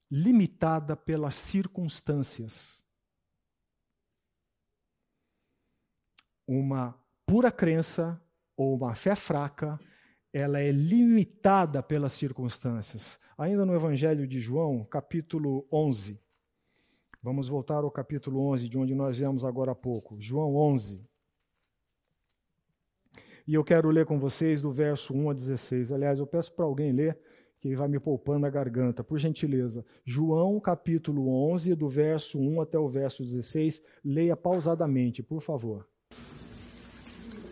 [0.09, 2.85] limitada pelas circunstâncias.
[6.47, 6.93] Uma
[7.25, 8.21] pura crença
[8.55, 9.77] ou uma fé fraca,
[10.37, 13.19] ela é limitada pelas circunstâncias.
[13.35, 16.21] Ainda no Evangelho de João, capítulo 11.
[17.23, 20.15] Vamos voltar ao capítulo 11, de onde nós viemos agora há pouco.
[20.19, 21.03] João 11.
[23.47, 25.91] E eu quero ler com vocês do verso 1 a 16.
[25.91, 27.17] Aliás, eu peço para alguém ler,
[27.59, 29.83] que vai me poupando a garganta, por gentileza.
[30.05, 33.81] João, capítulo 11, do verso 1 até o verso 16.
[34.05, 35.87] Leia pausadamente, por favor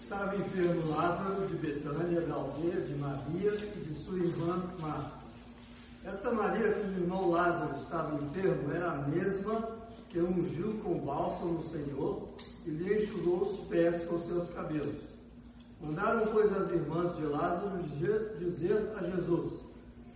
[0.05, 5.25] estava enfermo Lázaro de Betânia, da aldeia de Maria e de sua irmã Marta.
[6.03, 9.67] Esta Maria, cujo irmão Lázaro estava enfermo, era a mesma
[10.09, 12.29] que ungiu com bálsamo o Senhor
[12.67, 15.01] e lhe enxugou os pés com seus cabelos.
[15.81, 17.81] Mandaram, pois, as irmãs de Lázaro
[18.37, 19.53] dizer a Jesus: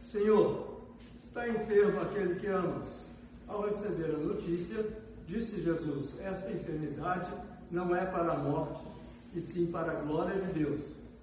[0.04, 0.82] Senhor,
[1.24, 3.04] está enfermo aquele que amas.
[3.48, 4.86] Ao receber a notícia,
[5.28, 7.32] disse Jesus: Esta enfermidade
[7.72, 8.84] não é para a morte,
[9.34, 10.82] e sim para a glória de Deus,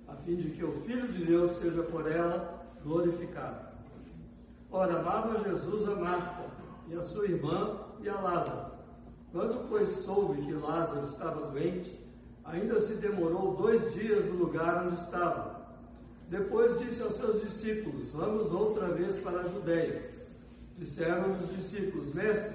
[0.08, 3.66] a fim de que o Filho de Deus seja por ela glorificado.
[4.70, 6.44] Ora, amava Jesus a Marta
[6.88, 8.72] e a sua irmã e a Lázaro.
[9.32, 11.98] Quando, pois, soube que Lázaro estava doente,
[12.44, 15.56] ainda se demorou dois dias no lugar onde estava.
[16.28, 20.10] Depois disse aos seus discípulos: Vamos outra vez para a Judéia.
[20.78, 22.54] Disseram os discípulos: Mestre,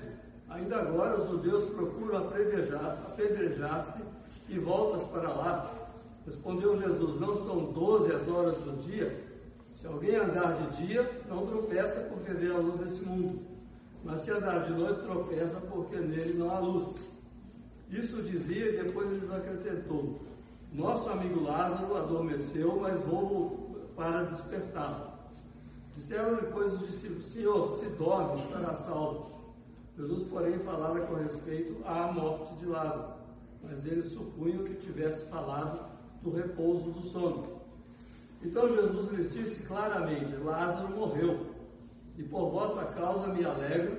[0.50, 4.02] ainda agora os judeus procuram apedrejar-se
[4.52, 5.74] e voltas para lá.
[6.26, 9.32] Respondeu Jesus: Não são doze as horas do dia?
[9.76, 13.40] Se alguém andar de dia, não tropeça porque vê a luz desse mundo.
[14.04, 16.96] Mas se andar de noite, tropeça porque nele não há luz.
[17.90, 20.22] Isso dizia e depois lhes acrescentou:
[20.72, 25.12] Nosso amigo Lázaro adormeceu, mas vou para despertá-lo.
[25.96, 29.32] Disseram depois os discípulos: Senhor, se dorme, estará salvo.
[29.98, 33.21] Jesus, porém, falava com respeito à morte de Lázaro,
[33.64, 35.90] mas eles supunham que tivesse falado
[36.22, 37.62] do repouso do sono.
[38.44, 41.48] Então Jesus lhes disse claramente: Lázaro morreu,
[42.18, 43.98] e por vossa causa me alegro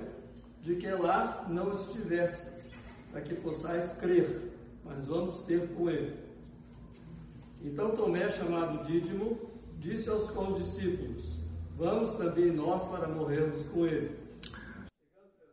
[0.61, 2.47] de que lá não estivesse,
[3.11, 4.51] para que possais crer,
[4.83, 6.17] mas vamos ter com ele.
[7.61, 9.39] Então Tomé, chamado Dídimo,
[9.77, 11.37] disse aos condiscípulos:
[11.77, 14.17] Vamos também nós para morrermos com ele.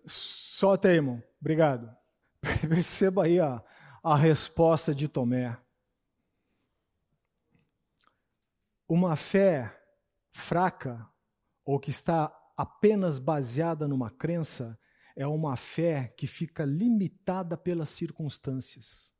[0.07, 1.23] Só até, irmão.
[1.40, 1.90] Obrigado.
[2.68, 3.62] Perceba aí a,
[4.02, 5.56] a resposta de Tomé.
[8.88, 9.78] Uma fé
[10.32, 11.08] fraca
[11.64, 14.78] ou que está apenas baseada numa crença
[15.14, 19.12] é uma fé que fica limitada pelas circunstâncias.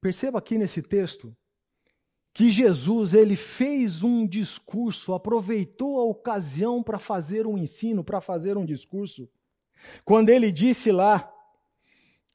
[0.00, 1.36] Perceba aqui nesse texto
[2.32, 8.56] que Jesus ele fez um discurso, aproveitou a ocasião para fazer um ensino, para fazer
[8.56, 9.30] um discurso.
[10.04, 11.33] Quando ele disse lá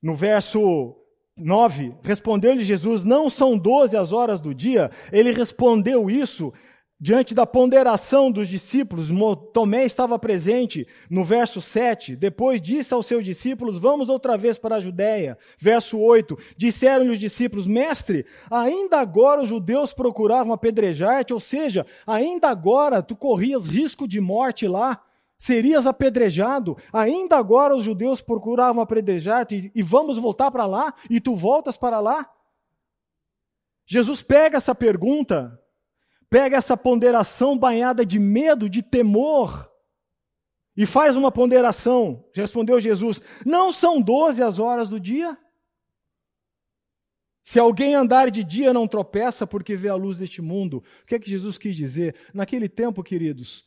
[0.01, 0.95] no verso
[1.37, 4.89] 9, respondeu-lhe Jesus: Não são doze as horas do dia.
[5.11, 6.53] Ele respondeu isso
[6.99, 9.07] diante da ponderação dos discípulos.
[9.53, 12.15] Tomé estava presente no verso 7.
[12.15, 15.37] Depois disse aos seus discípulos: Vamos outra vez para a Judéia.
[15.57, 22.49] Verso 8: Disseram-lhe os discípulos: Mestre, ainda agora os judeus procuravam apedrejar-te, ou seja, ainda
[22.49, 25.01] agora tu corrias risco de morte lá
[25.39, 26.77] serias apedrejado.
[26.91, 31.99] Ainda agora os judeus procuravam apedrejar-te e vamos voltar para lá e tu voltas para
[31.99, 32.29] lá?
[33.87, 35.59] Jesus pega essa pergunta,
[36.29, 39.67] pega essa ponderação banhada de medo, de temor,
[40.77, 42.23] e faz uma ponderação.
[42.33, 45.37] Respondeu Jesus: Não são doze as horas do dia?
[47.43, 50.83] Se alguém andar de dia, não tropeça porque vê a luz deste mundo.
[51.01, 52.15] O que é que Jesus quis dizer?
[52.31, 53.65] Naquele tempo, queridos,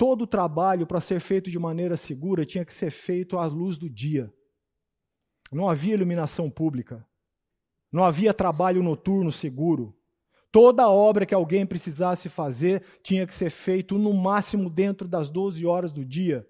[0.00, 3.76] Todo o trabalho para ser feito de maneira segura tinha que ser feito à luz
[3.76, 4.32] do dia.
[5.52, 7.06] Não havia iluminação pública.
[7.92, 9.94] Não havia trabalho noturno seguro.
[10.50, 15.66] Toda obra que alguém precisasse fazer tinha que ser feito no máximo dentro das 12
[15.66, 16.48] horas do dia,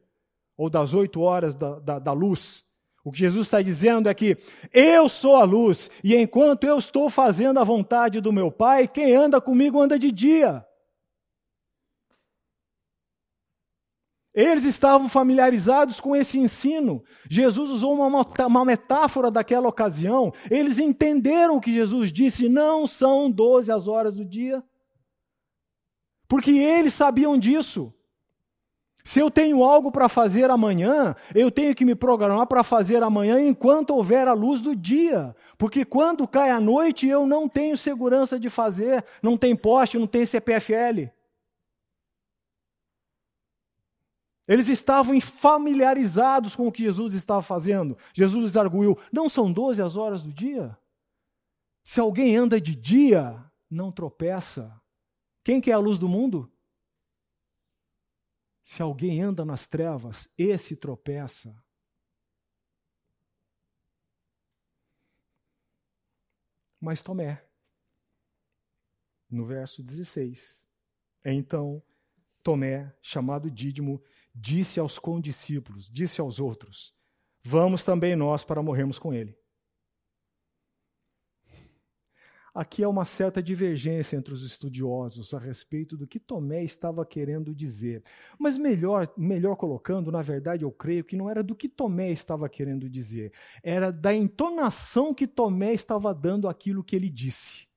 [0.57, 2.65] ou das 8 horas da, da, da luz.
[3.03, 4.39] O que Jesus está dizendo é que
[4.73, 9.13] eu sou a luz, e enquanto eu estou fazendo a vontade do meu Pai, quem
[9.13, 10.65] anda comigo anda de dia.
[14.33, 17.03] Eles estavam familiarizados com esse ensino.
[17.29, 20.33] Jesus usou uma, uma, metáfora daquela ocasião.
[20.49, 24.63] Eles entenderam o que Jesus disse: não são doze as horas do dia.
[26.29, 27.93] Porque eles sabiam disso.
[29.03, 33.41] Se eu tenho algo para fazer amanhã, eu tenho que me programar para fazer amanhã
[33.41, 35.35] enquanto houver a luz do dia.
[35.59, 40.07] Porque quando cai a noite, eu não tenho segurança de fazer, não tem poste, não
[40.07, 41.11] tem CPFL.
[44.47, 47.97] Eles estavam familiarizados com o que Jesus estava fazendo.
[48.13, 50.77] Jesus lhes arguiu: não são doze as horas do dia?
[51.83, 54.81] Se alguém anda de dia, não tropeça.
[55.43, 56.53] Quem que é a luz do mundo?
[58.65, 61.57] Se alguém anda nas trevas, esse tropeça.
[66.81, 67.45] Mas Tomé,
[69.29, 70.67] no verso 16,
[71.25, 71.83] então
[72.43, 74.03] Tomé, chamado Dídimo,
[74.35, 76.95] disse aos condiscípulos, disse aos outros:
[77.45, 79.41] Vamos também nós para morrermos com ele.
[82.53, 87.55] Aqui há uma certa divergência entre os estudiosos a respeito do que Tomé estava querendo
[87.55, 88.03] dizer.
[88.39, 92.49] Mas melhor, melhor colocando, na verdade, eu creio que não era do que Tomé estava
[92.49, 97.70] querendo dizer, era da entonação que Tomé estava dando aquilo que ele disse.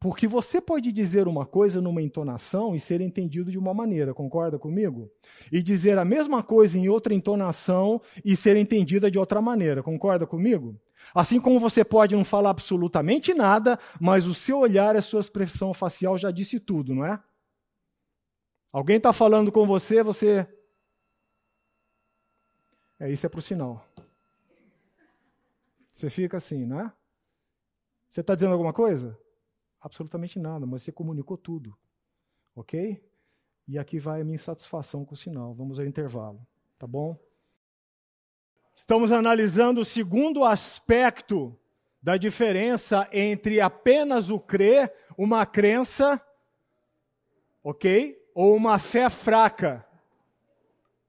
[0.00, 4.58] Porque você pode dizer uma coisa numa entonação e ser entendido de uma maneira, concorda
[4.58, 5.12] comigo?
[5.52, 10.26] E dizer a mesma coisa em outra entonação e ser entendida de outra maneira, concorda
[10.26, 10.80] comigo?
[11.14, 15.74] Assim como você pode não falar absolutamente nada, mas o seu olhar a sua expressão
[15.74, 17.22] facial já disse tudo, não é?
[18.72, 20.48] Alguém está falando com você, você.
[22.98, 23.84] É isso é para o sinal.
[25.92, 26.92] Você fica assim, não é?
[28.08, 29.18] Você está dizendo alguma coisa?
[29.80, 31.76] Absolutamente nada, mas você comunicou tudo.
[32.54, 33.02] Ok?
[33.66, 35.54] E aqui vai a minha insatisfação com o sinal.
[35.54, 36.44] Vamos ao intervalo.
[36.78, 37.16] Tá bom?
[38.74, 41.56] Estamos analisando o segundo aspecto
[42.02, 46.20] da diferença entre apenas o crer, uma crença,
[47.62, 48.18] ok?
[48.34, 49.86] Ou uma fé fraca,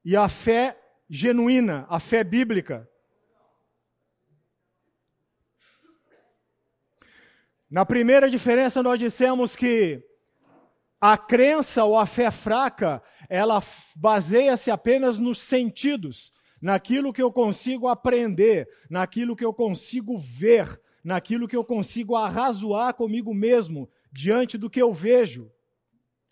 [0.03, 0.77] e a fé
[1.09, 2.89] genuína, a fé bíblica.
[7.71, 10.03] Na primeira diferença, nós dissemos que
[10.99, 13.63] a crença ou a fé fraca, ela
[13.95, 21.47] baseia-se apenas nos sentidos, naquilo que eu consigo aprender, naquilo que eu consigo ver, naquilo
[21.47, 25.49] que eu consigo arrazoar comigo mesmo, diante do que eu vejo,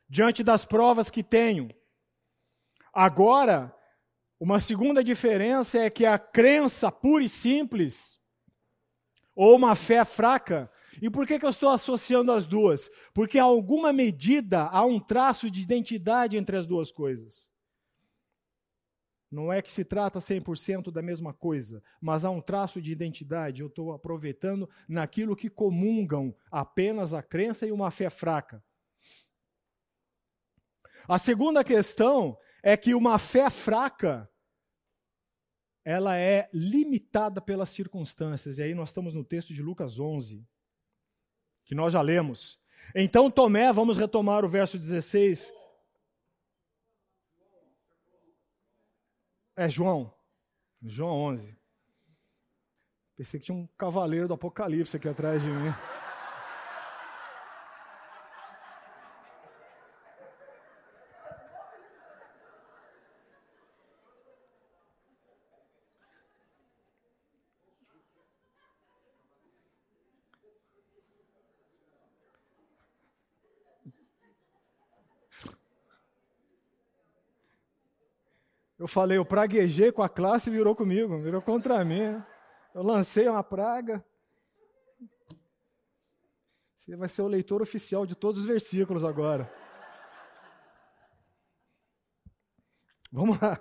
[0.10, 1.70] diante das provas que tenho.
[2.94, 3.74] Agora,
[4.38, 8.20] uma segunda diferença é que a crença pura e simples,
[9.34, 10.70] ou uma fé fraca,
[11.02, 12.90] e por que, que eu estou associando as duas?
[13.14, 17.50] Porque, em alguma medida, há um traço de identidade entre as duas coisas.
[19.32, 23.62] Não é que se trata 100% da mesma coisa, mas há um traço de identidade.
[23.62, 28.64] Eu estou aproveitando naquilo que comungam apenas a crença e uma fé fraca.
[31.08, 34.30] A segunda questão é que uma fé fraca
[35.86, 38.58] ela é limitada pelas circunstâncias.
[38.58, 40.46] E aí nós estamos no texto de Lucas 11
[41.70, 42.60] que nós já lemos.
[42.96, 45.54] Então Tomé, vamos retomar o verso 16.
[49.56, 50.12] É João.
[50.82, 51.56] João 11.
[53.16, 55.72] Pensei que tinha um cavaleiro do Apocalipse aqui atrás de mim.
[78.80, 82.00] Eu falei, eu praguejei com a classe e virou comigo, virou contra mim.
[82.00, 82.26] Né?
[82.74, 84.04] Eu lancei uma praga.
[86.78, 89.52] Você vai ser o leitor oficial de todos os versículos agora.
[93.12, 93.60] Vamos lá.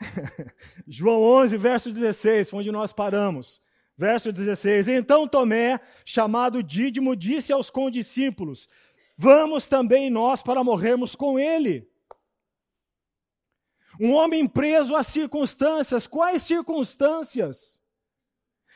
[0.88, 3.62] João 11, verso 16, onde nós paramos.
[3.96, 8.68] Verso 16: Então Tomé, chamado Dídimo, disse aos condiscípulos:
[9.16, 11.88] Vamos também nós para morrermos com ele.
[14.00, 16.06] Um homem preso às circunstâncias.
[16.06, 17.82] Quais circunstâncias?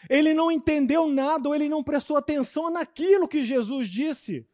[0.09, 4.47] Ele não entendeu nada, ou ele não prestou atenção naquilo que Jesus disse.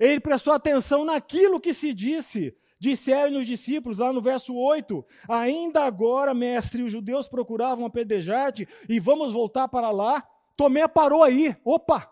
[0.00, 2.56] Ele prestou atenção naquilo que se disse.
[2.78, 8.98] Disseram os discípulos, lá no verso 8: Ainda agora, mestre, os judeus procuravam apedrejar-te e
[8.98, 10.26] vamos voltar para lá.
[10.56, 11.56] Tomé parou aí.
[11.64, 12.10] Opa!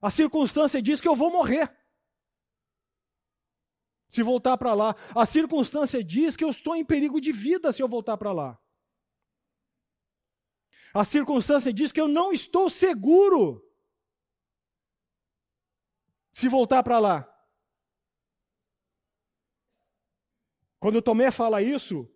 [0.00, 1.74] A circunstância diz que eu vou morrer
[4.14, 4.94] se voltar para lá.
[5.12, 8.60] A circunstância diz que eu estou em perigo de vida se eu voltar para lá.
[10.94, 13.68] A circunstância diz que eu não estou seguro
[16.30, 17.28] se voltar para lá.
[20.78, 22.08] Quando Tomé fala isso,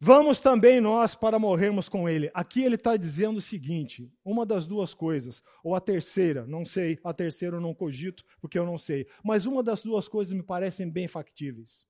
[0.00, 2.30] Vamos também nós para morrermos com ele.
[2.32, 6.98] Aqui ele está dizendo o seguinte: uma das duas coisas, ou a terceira, não sei,
[7.02, 10.42] a terceira eu não cogito, porque eu não sei, mas uma das duas coisas me
[10.42, 11.84] parecem bem factíveis.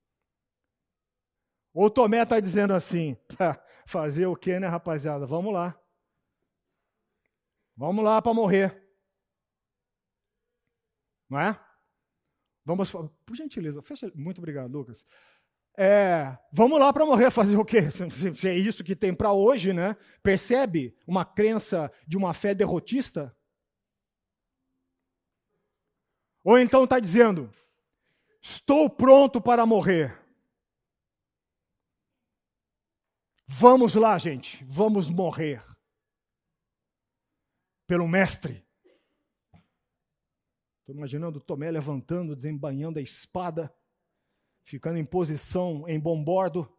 [1.71, 3.15] Ou Tomé está dizendo assim:
[3.85, 5.27] fazer o que, né, rapaziada?
[5.27, 5.79] Vamos lá.
[7.77, 8.89] Vamos lá para morrer.
[11.29, 11.59] Não é?
[12.65, 14.11] Vamos, por gentileza, fecha.
[14.15, 15.05] Muito obrigado, Lucas.
[15.81, 17.89] É, vamos lá para morrer fazer o quê?
[17.89, 19.95] Se é isso que tem para hoje, né?
[20.21, 23.33] Percebe uma crença de uma fé derrotista?
[26.43, 27.49] Ou então está dizendo:
[28.41, 30.19] estou pronto para morrer.
[33.47, 35.63] Vamos lá, gente, vamos morrer.
[37.87, 38.67] Pelo Mestre.
[40.81, 43.73] Estou imaginando Tomé levantando, desembanhando a espada
[44.69, 46.71] ficando em posição em bom bordo.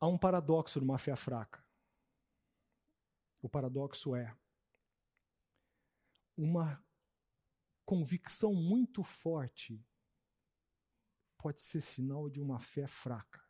[0.00, 1.64] Há um paradoxo numa fé fraca.
[3.40, 4.36] O paradoxo é
[6.36, 6.84] uma
[7.84, 9.80] convicção muito forte
[11.38, 13.40] pode ser sinal de uma fé fraca.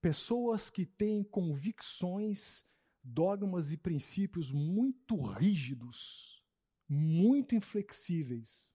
[0.00, 2.66] Pessoas que têm convicções
[3.04, 6.42] dogmas e princípios muito rígidos,
[6.88, 8.74] muito inflexíveis.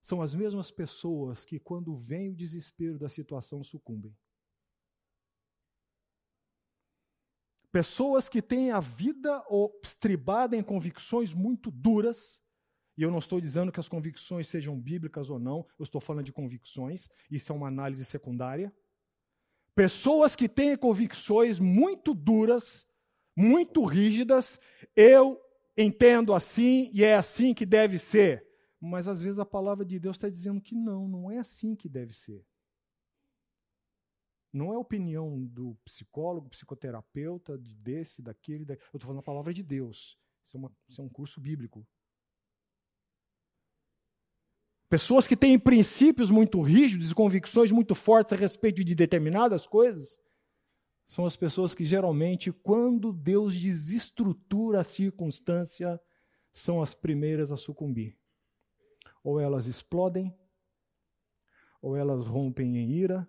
[0.00, 4.16] São as mesmas pessoas que, quando vem o desespero da situação, sucumbem.
[7.70, 9.44] Pessoas que têm a vida
[9.82, 12.42] estribada em convicções muito duras,
[12.96, 16.24] e eu não estou dizendo que as convicções sejam bíblicas ou não, eu estou falando
[16.24, 18.74] de convicções, isso é uma análise secundária.
[19.78, 22.84] Pessoas que têm convicções muito duras,
[23.36, 24.58] muito rígidas,
[24.96, 25.40] eu
[25.76, 28.44] entendo assim e é assim que deve ser.
[28.80, 31.88] Mas às vezes a palavra de Deus está dizendo que não, não é assim que
[31.88, 32.44] deve ser.
[34.52, 38.64] Não é opinião do psicólogo, psicoterapeuta, desse, daquele.
[38.64, 38.74] Da...
[38.74, 40.18] Eu estou falando a palavra de Deus.
[40.42, 41.86] Isso é, uma, isso é um curso bíblico.
[44.88, 50.18] Pessoas que têm princípios muito rígidos e convicções muito fortes a respeito de determinadas coisas
[51.06, 56.00] são as pessoas que geralmente, quando Deus desestrutura a circunstância,
[56.52, 58.18] são as primeiras a sucumbir.
[59.22, 60.34] Ou elas explodem,
[61.80, 63.28] ou elas rompem em ira,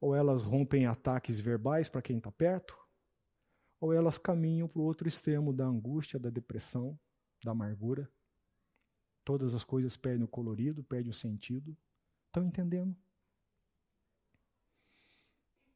[0.00, 2.76] ou elas rompem ataques verbais para quem está perto,
[3.80, 6.98] ou elas caminham para o outro extremo da angústia, da depressão,
[7.44, 8.10] da amargura.
[9.28, 11.76] Todas as coisas perdem o colorido, perdem o sentido.
[12.28, 12.96] Estão entendendo?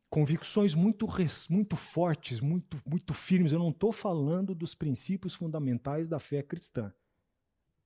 [0.09, 1.07] Convicções muito,
[1.51, 3.53] muito fortes, muito, muito firmes.
[3.53, 6.95] Eu não estou falando dos princípios fundamentais da fé cristã.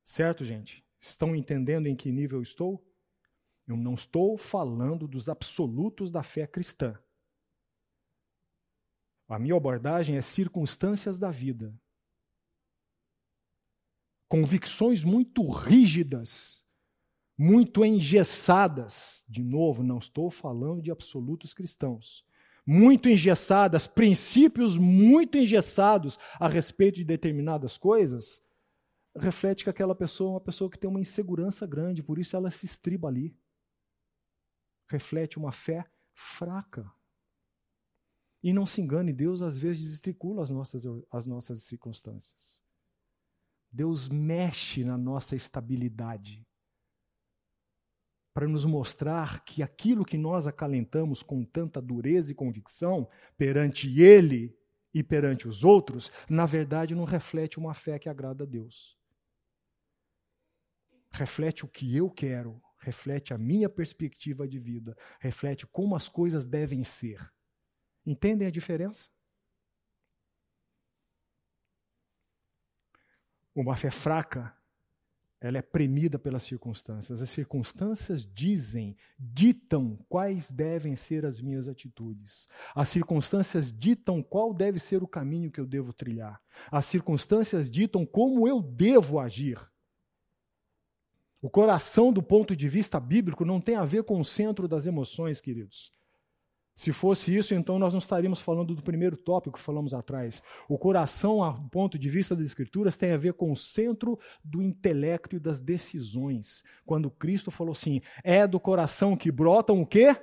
[0.04, 0.86] Certo, gente?
[1.00, 2.88] Estão entendendo em que nível eu estou?
[3.66, 6.96] Eu não estou falando dos absolutos da fé cristã.
[9.26, 11.76] A minha abordagem é circunstâncias da vida.
[14.28, 16.64] Convicções muito rígidas,
[17.38, 19.24] muito engessadas.
[19.28, 22.24] De novo, não estou falando de absolutos cristãos.
[22.66, 28.42] Muito engessadas, princípios muito engessados a respeito de determinadas coisas,
[29.16, 32.50] reflete que aquela pessoa é uma pessoa que tem uma insegurança grande, por isso ela
[32.50, 33.36] se estriba ali
[34.88, 36.90] reflete uma fé fraca.
[38.42, 42.62] E não se engane, Deus às vezes destricula as nossas, as nossas circunstâncias.
[43.70, 46.46] Deus mexe na nossa estabilidade
[48.36, 53.08] para nos mostrar que aquilo que nós acalentamos com tanta dureza e convicção
[53.38, 54.54] perante Ele
[54.92, 58.94] e perante os outros, na verdade não reflete uma fé que agrada a Deus.
[61.10, 66.44] Reflete o que eu quero, reflete a minha perspectiva de vida, reflete como as coisas
[66.44, 67.32] devem ser.
[68.04, 69.08] Entendem a diferença?
[73.56, 74.54] Uma fé fraca,
[75.40, 77.22] ela é premida pelas circunstâncias.
[77.22, 82.46] As circunstâncias dizem, ditam quais devem ser as minhas atitudes.
[82.74, 86.38] As circunstâncias ditam qual deve ser o caminho que eu devo trilhar.
[86.70, 89.58] As circunstâncias ditam como eu devo agir.
[91.40, 94.86] O coração, do ponto de vista bíblico, não tem a ver com o centro das
[94.86, 95.95] emoções, queridos.
[96.76, 100.42] Se fosse isso, então nós não estaríamos falando do primeiro tópico que falamos atrás.
[100.68, 104.62] O coração, do ponto de vista das Escrituras, tem a ver com o centro do
[104.62, 106.62] intelecto e das decisões.
[106.84, 110.14] Quando Cristo falou assim: é do coração que brotam o quê?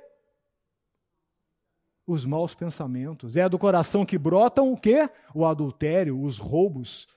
[2.06, 3.34] Os maus pensamentos.
[3.34, 5.10] É do coração que brotam o quê?
[5.34, 7.08] O adultério, os roubos,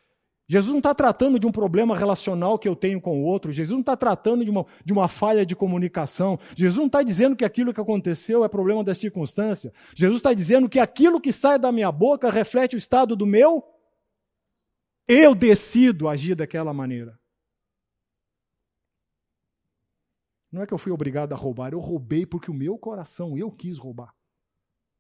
[0.50, 3.52] Jesus não está tratando de um problema relacional que eu tenho com o outro.
[3.52, 6.40] Jesus não está tratando de uma, de uma falha de comunicação.
[6.56, 9.74] Jesus não está dizendo que aquilo que aconteceu é problema da circunstância.
[9.94, 13.62] Jesus está dizendo que aquilo que sai da minha boca reflete o estado do meu.
[15.06, 17.20] Eu decido agir daquela maneira.
[20.50, 23.52] Não é que eu fui obrigado a roubar, eu roubei porque o meu coração, eu
[23.52, 24.16] quis roubar.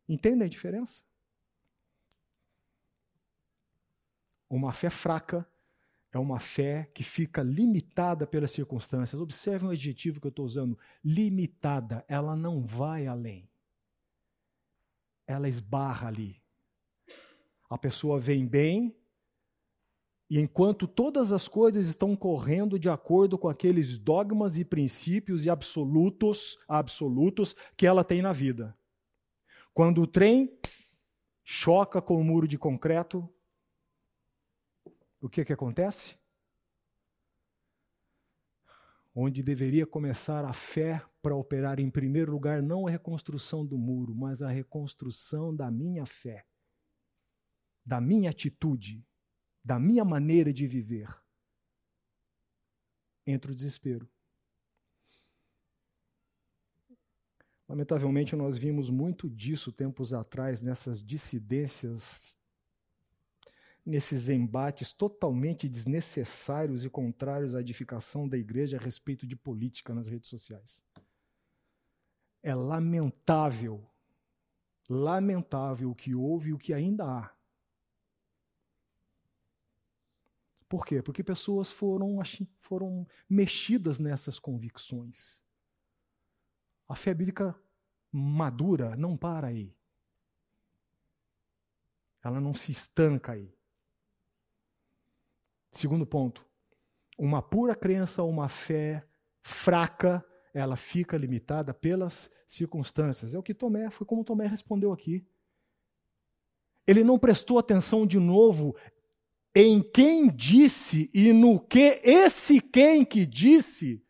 [0.10, 1.04] Entendem a diferença?
[4.50, 5.48] Uma fé fraca
[6.12, 9.20] é uma fé que fica limitada pelas circunstâncias.
[9.20, 12.06] Observe o adjetivo que eu estou usando: limitada.
[12.08, 13.50] Ela não vai além.
[15.26, 16.41] Ela esbarra ali.
[17.70, 18.95] A pessoa vem bem,
[20.30, 25.50] e enquanto todas as coisas estão correndo de acordo com aqueles dogmas e princípios e
[25.50, 28.78] absolutos, absolutos que ela tem na vida.
[29.74, 30.60] Quando o trem
[31.45, 33.28] choca com o muro de concreto,
[35.20, 36.18] o que, que acontece?
[39.13, 44.13] Onde deveria começar a fé para operar, em primeiro lugar, não a reconstrução do muro,
[44.13, 46.45] mas a reconstrução da minha fé,
[47.84, 49.03] da minha atitude,
[49.63, 51.09] da minha maneira de viver.
[53.26, 54.09] Entra o desespero.
[57.68, 62.39] Lamentavelmente, nós vimos muito disso tempos atrás, nessas dissidências
[63.88, 70.08] nesses embates totalmente desnecessários e contrários à edificação da igreja a respeito de política nas
[70.08, 70.84] redes sociais.
[72.44, 73.90] É lamentável
[74.90, 77.36] lamentável o que houve e o que ainda há.
[80.70, 81.02] Por quê?
[81.02, 82.20] Porque pessoas foram,
[82.60, 85.42] foram mexidas nessas convicções.
[86.88, 87.58] A fé bíblica
[88.12, 89.76] madura não para aí.
[92.22, 93.57] Ela não se estanca aí.
[95.72, 96.45] Segundo ponto,
[97.18, 99.05] uma pura crença uma fé
[99.41, 103.34] fraca, ela fica limitada pelas circunstâncias.
[103.34, 105.26] É o que Tomé, foi como Tomé respondeu aqui.
[106.86, 108.76] Ele não prestou atenção de novo
[109.53, 114.03] em quem disse e no que esse quem que disse,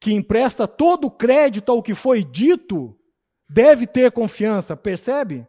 [0.00, 2.98] que empresta todo o crédito ao que foi dito,
[3.48, 5.46] deve ter confiança, percebe?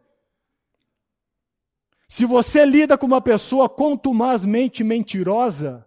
[2.10, 5.86] Se você lida com uma pessoa contumazmente mentirosa,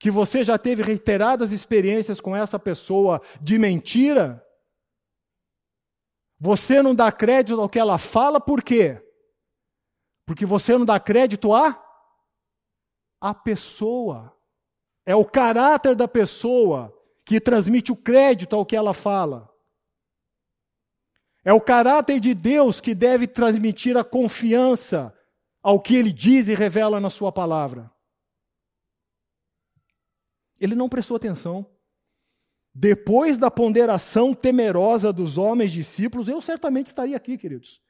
[0.00, 4.42] que você já teve reiteradas experiências com essa pessoa de mentira,
[6.40, 9.06] você não dá crédito ao que ela fala, por quê?
[10.24, 11.78] Porque você não dá crédito a
[13.20, 14.34] a pessoa.
[15.04, 16.90] É o caráter da pessoa
[17.22, 19.54] que transmite o crédito ao que ela fala.
[21.44, 25.14] É o caráter de Deus que deve transmitir a confiança
[25.64, 27.90] ao que ele diz e revela na sua palavra.
[30.60, 31.66] Ele não prestou atenção.
[32.74, 37.80] Depois da ponderação temerosa dos homens discípulos, eu certamente estaria aqui, queridos.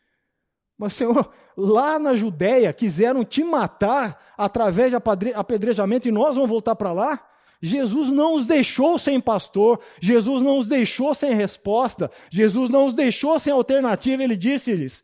[0.79, 6.77] Mas, Senhor, lá na Judéia quiseram te matar através de apedrejamento e nós vamos voltar
[6.77, 7.29] para lá?
[7.61, 12.95] Jesus não os deixou sem pastor, Jesus não os deixou sem resposta, Jesus não os
[12.95, 14.23] deixou sem alternativa.
[14.23, 15.03] Ele disse-lhes: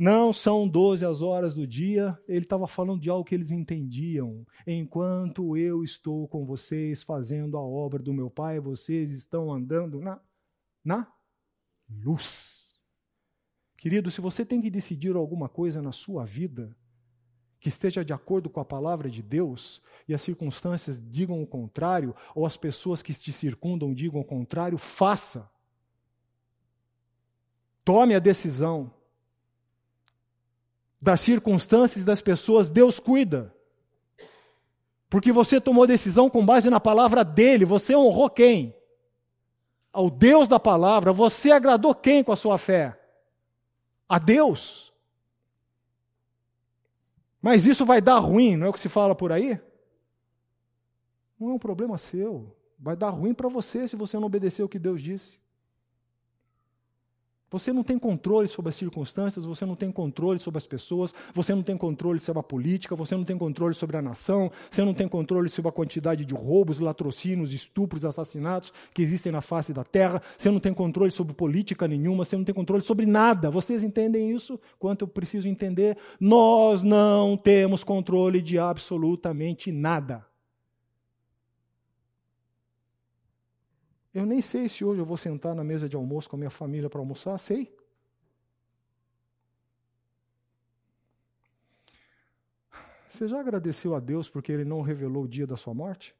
[0.00, 4.46] não são doze as horas do dia, ele estava falando de algo que eles entendiam.
[4.66, 10.18] Enquanto eu estou com vocês fazendo a obra do meu Pai, vocês estão andando na,
[10.82, 11.06] na
[11.86, 12.80] luz.
[13.76, 16.74] Querido, se você tem que decidir alguma coisa na sua vida
[17.60, 22.16] que esteja de acordo com a palavra de Deus e as circunstâncias digam o contrário,
[22.34, 25.46] ou as pessoas que te circundam digam o contrário, faça.
[27.84, 28.98] Tome a decisão
[31.00, 33.54] das circunstâncias das pessoas, Deus cuida.
[35.08, 38.76] Porque você tomou decisão com base na palavra dele, você honrou quem?
[39.92, 42.96] Ao Deus da palavra, você agradou quem com a sua fé?
[44.08, 44.92] A Deus.
[47.42, 49.58] Mas isso vai dar ruim, não é o que se fala por aí?
[51.38, 52.54] Não é um problema seu.
[52.78, 55.39] Vai dar ruim para você se você não obedecer o que Deus disse.
[57.50, 61.52] Você não tem controle sobre as circunstâncias, você não tem controle sobre as pessoas, você
[61.52, 64.94] não tem controle sobre a política, você não tem controle sobre a nação, você não
[64.94, 69.82] tem controle sobre a quantidade de roubos, latrocínios, estupros, assassinatos que existem na face da
[69.82, 73.50] terra, você não tem controle sobre política nenhuma, você não tem controle sobre nada.
[73.50, 74.58] Vocês entendem isso?
[74.78, 75.98] Quanto eu preciso entender?
[76.20, 80.29] Nós não temos controle de absolutamente nada.
[84.12, 86.50] Eu nem sei se hoje eu vou sentar na mesa de almoço com a minha
[86.50, 87.72] família para almoçar, sei.
[93.08, 96.14] Você já agradeceu a Deus porque Ele não revelou o dia da sua morte?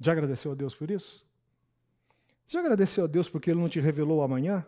[0.00, 1.26] Já agradeceu a Deus por isso?
[2.46, 4.64] Já agradeceu a Deus porque Ele não te revelou amanhã?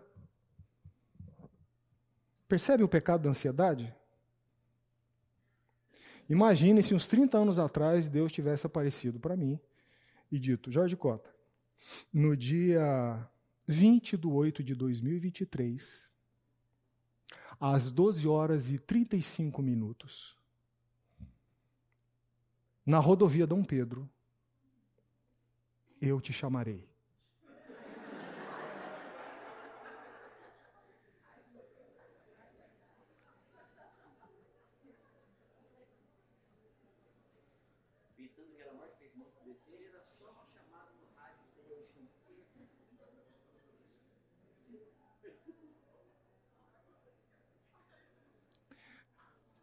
[2.48, 3.94] Percebe o pecado da ansiedade?
[6.30, 9.58] Imagine se uns 30 anos atrás Deus tivesse aparecido para mim
[10.30, 11.34] e dito: Jorge Cota,
[12.12, 13.28] no dia
[13.66, 16.08] 20 de 8 de 2023,
[17.58, 20.36] às 12 horas e 35 minutos,
[22.86, 24.08] na rodovia Dom Pedro,
[26.00, 26.89] eu te chamarei.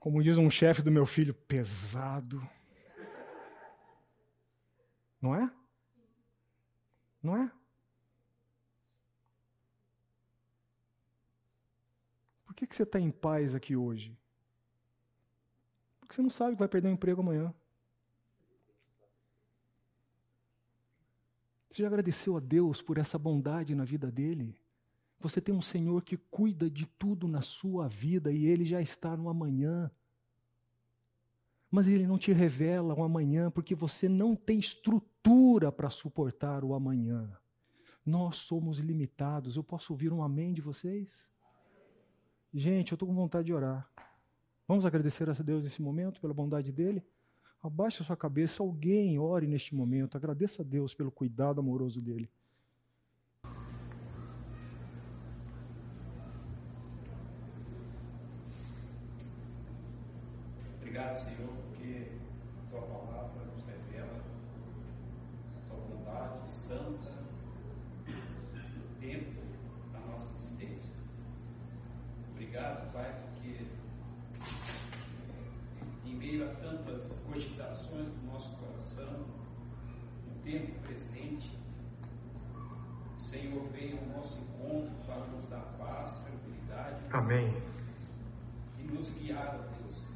[0.07, 2.41] Como diz um chefe do meu filho, pesado.
[5.21, 5.51] Não é?
[7.21, 7.51] Não é?
[12.45, 14.17] Por que, que você está em paz aqui hoje?
[15.99, 17.53] Porque você não sabe que vai perder o emprego amanhã.
[21.69, 24.57] Você já agradeceu a Deus por essa bondade na vida dele?
[25.19, 29.17] Você tem um Senhor que cuida de tudo na sua vida e ele já está
[29.17, 29.89] no amanhã.
[31.71, 36.73] Mas ele não te revela o amanhã porque você não tem estrutura para suportar o
[36.73, 37.29] amanhã.
[38.05, 39.57] Nós somos limitados.
[39.57, 41.29] Eu posso ouvir um amém de vocês?
[42.53, 43.89] Gente, eu estou com vontade de orar.
[44.67, 47.03] Vamos agradecer a Deus nesse momento, pela bondade dele?
[47.61, 50.15] Abaixe a sua cabeça, alguém ore neste momento.
[50.15, 52.29] Agradeça a Deus pelo cuidado amoroso dele.
[60.79, 62.11] Obrigado, Senhor, porque
[62.69, 64.19] Tua palavra nos revela
[65.67, 67.11] Tua bondade santa
[68.07, 69.41] no tempo
[69.93, 70.95] da nossa existência.
[72.31, 73.65] Obrigado, Pai, porque
[76.05, 79.25] em meio a tantas cogitações do nosso coração,
[80.27, 81.51] no tempo presente,
[83.17, 87.03] o Senhor veio ao nosso encontro para nos dar paz, tranquilidade.
[87.11, 87.53] Amém.
[88.79, 90.07] E nos guiar, ó Deus,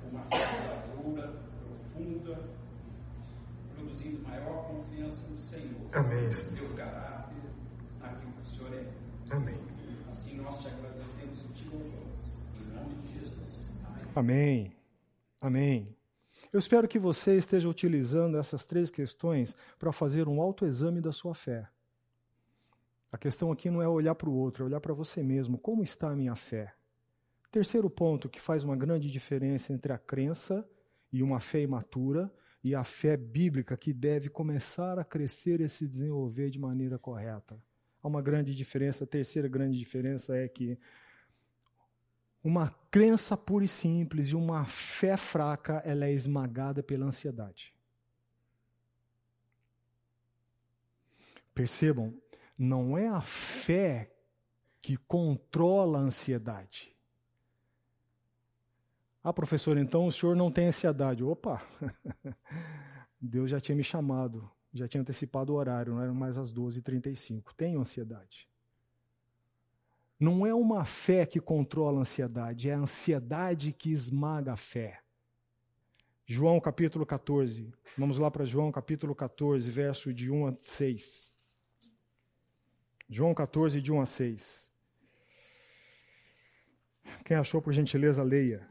[0.00, 2.48] com uma fé duradoura, profunda,
[3.74, 6.66] produzindo maior confiança no Senhor, Amém, no Senhor.
[6.66, 7.36] teu caráter,
[8.00, 8.86] naquilo que o Senhor é.
[9.30, 9.58] Amém.
[10.10, 12.42] Assim nós te agradecemos e te louvamos.
[12.60, 13.72] Em nome de Jesus.
[14.14, 14.76] Amém.
[15.42, 15.96] Amém.
[16.52, 21.34] Eu espero que você esteja utilizando essas três questões para fazer um autoexame da sua
[21.34, 21.68] fé.
[23.10, 25.58] A questão aqui não é olhar para o outro, é olhar para você mesmo.
[25.58, 26.74] Como está a minha fé?
[27.50, 30.68] Terceiro ponto que faz uma grande diferença entre a crença
[31.12, 32.32] e uma fé imatura
[32.62, 37.56] e a fé bíblica que deve começar a crescer e se desenvolver de maneira correta.
[38.04, 39.04] Há uma grande diferença.
[39.04, 40.78] A terceira grande diferença é que
[42.44, 47.74] uma crença pura e simples e uma fé fraca, ela é esmagada pela ansiedade.
[51.54, 52.12] Percebam,
[52.58, 54.14] não é a fé
[54.82, 56.94] que controla a ansiedade.
[59.22, 61.24] Ah, professor, então o senhor não tem ansiedade.
[61.24, 61.66] Opa!
[63.18, 67.52] Deus já tinha me chamado, já tinha antecipado o horário, não eram mais as 12h35.
[67.56, 68.48] Tenho ansiedade.
[70.20, 75.00] Não é uma fé que controla a ansiedade, é a ansiedade que esmaga a fé.
[76.26, 77.72] João capítulo 14.
[77.96, 81.34] Vamos lá para João capítulo 14, verso de 1 a 6.
[83.08, 84.74] João 14, de 1 a 6.
[87.24, 88.66] Quem achou, por gentileza, leia.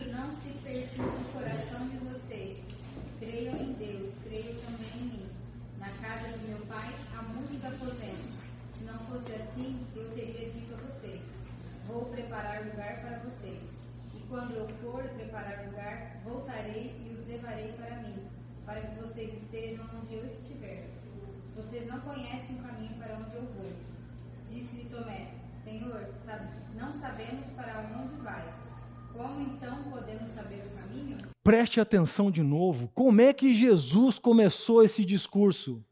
[0.00, 2.58] Não se perturbe o coração de vocês.
[3.20, 5.30] Creiam em Deus, creiam também em mim.
[5.78, 8.34] Na casa de meu pai há muitos aposentos.
[8.76, 11.20] Se não fosse assim, eu teria dito a vocês:
[11.86, 13.62] Vou preparar lugar para vocês.
[14.14, 18.16] E quando eu for preparar lugar, voltarei e os levarei para mim,
[18.66, 20.90] para que vocês estejam onde eu estiver.
[21.56, 23.72] Vocês não conhecem o caminho para onde eu vou.
[24.50, 25.32] Disse-lhe Tomé:
[25.64, 26.10] Senhor,
[26.74, 28.52] não sabemos para onde vais.
[29.14, 31.16] Como então podemos saber o caminho?
[31.42, 32.90] Preste atenção de novo.
[32.94, 35.82] Como é que Jesus começou esse discurso?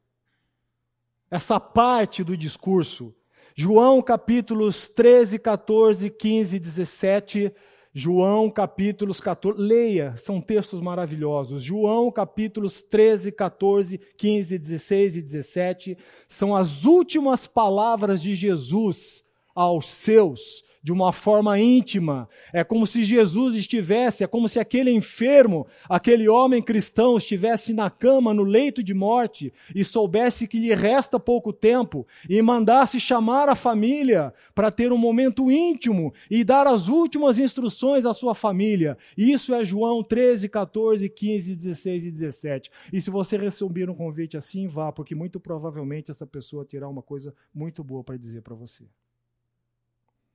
[1.30, 3.14] Essa parte do discurso.
[3.56, 7.54] João capítulos 13, 14, 15, 17.
[7.96, 9.60] João capítulos 14.
[9.60, 11.62] Leia, são textos maravilhosos.
[11.62, 19.22] João capítulos 13, 14, 15, 16 e 17 são as últimas palavras de Jesus
[19.54, 22.28] aos seus de uma forma íntima.
[22.52, 27.88] É como se Jesus estivesse, é como se aquele enfermo, aquele homem cristão estivesse na
[27.88, 33.48] cama, no leito de morte e soubesse que lhe resta pouco tempo e mandasse chamar
[33.48, 38.98] a família para ter um momento íntimo e dar as últimas instruções à sua família.
[39.16, 42.70] Isso é João 13, 14, 15, 16 e 17.
[42.92, 47.02] E se você receber um convite assim, vá, porque muito provavelmente essa pessoa terá uma
[47.02, 48.84] coisa muito boa para dizer para você.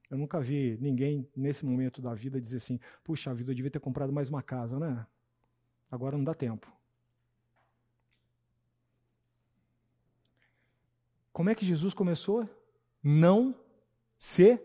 [0.09, 3.79] Eu nunca vi ninguém nesse momento da vida dizer assim: puxa vida, eu devia ter
[3.79, 5.05] comprado mais uma casa, né?
[5.91, 6.71] Agora não dá tempo.
[11.31, 12.49] Como é que Jesus começou?
[13.01, 13.55] Não
[14.17, 14.61] se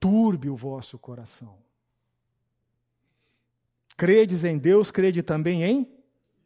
[0.00, 1.58] turbe o vosso coração.
[3.96, 5.95] Credes em Deus, crede também em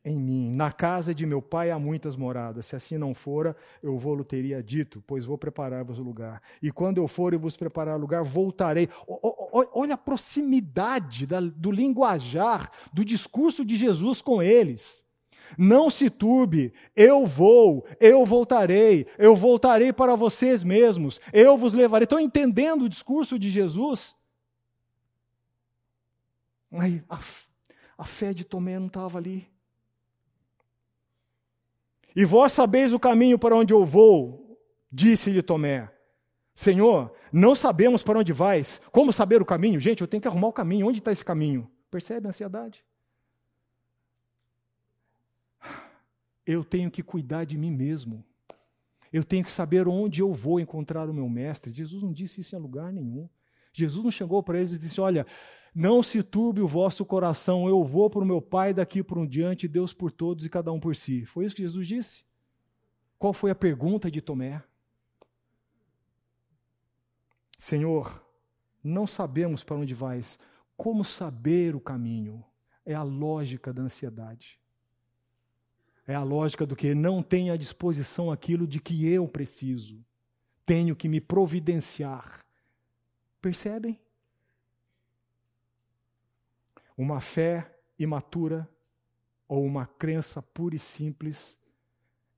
[0.04, 0.50] em mim.
[0.50, 2.66] Na casa de meu pai há muitas moradas.
[2.66, 6.42] Se assim não fora, eu vou-lo teria dito, pois vou preparar-vos o lugar.
[6.62, 8.88] E quando eu for e vos preparar lugar, voltarei.
[9.06, 15.04] Olha a proximidade da, do linguajar, do discurso de Jesus com eles.
[15.58, 22.04] Não se turbe, eu vou, eu voltarei, eu voltarei para vocês mesmos, eu vos levarei.
[22.04, 24.14] Estão entendendo o discurso de Jesus?
[26.72, 27.18] Aí, a,
[27.98, 29.49] a fé de Tomé não estava ali.
[32.14, 34.58] E vós sabeis o caminho para onde eu vou,
[34.90, 35.90] disse-lhe Tomé.
[36.52, 38.80] Senhor, não sabemos para onde vais.
[38.90, 39.80] Como saber o caminho?
[39.80, 40.86] Gente, eu tenho que arrumar o caminho.
[40.86, 41.70] Onde está esse caminho?
[41.90, 42.84] Percebe a ansiedade?
[46.52, 48.24] eu tenho que cuidar de mim mesmo.
[49.12, 51.72] Eu tenho que saber onde eu vou encontrar o meu mestre.
[51.72, 53.28] Jesus não disse isso em lugar nenhum.
[53.72, 55.26] Jesus não chegou para eles e disse: Olha,
[55.74, 59.26] não se turbe o vosso coração, eu vou para o meu Pai daqui por um
[59.26, 61.24] diante, Deus por todos e cada um por si.
[61.24, 62.24] Foi isso que Jesus disse?
[63.18, 64.62] Qual foi a pergunta de Tomé?
[67.58, 68.24] Senhor,
[68.82, 70.38] não sabemos para onde vais.
[70.76, 72.42] Como saber o caminho?
[72.84, 74.58] É a lógica da ansiedade.
[76.06, 80.04] É a lógica do que não tenho à disposição aquilo de que eu preciso.
[80.64, 82.40] Tenho que me providenciar.
[83.40, 84.00] Percebem?
[86.96, 88.68] Uma fé imatura
[89.48, 91.60] ou uma crença pura e simples,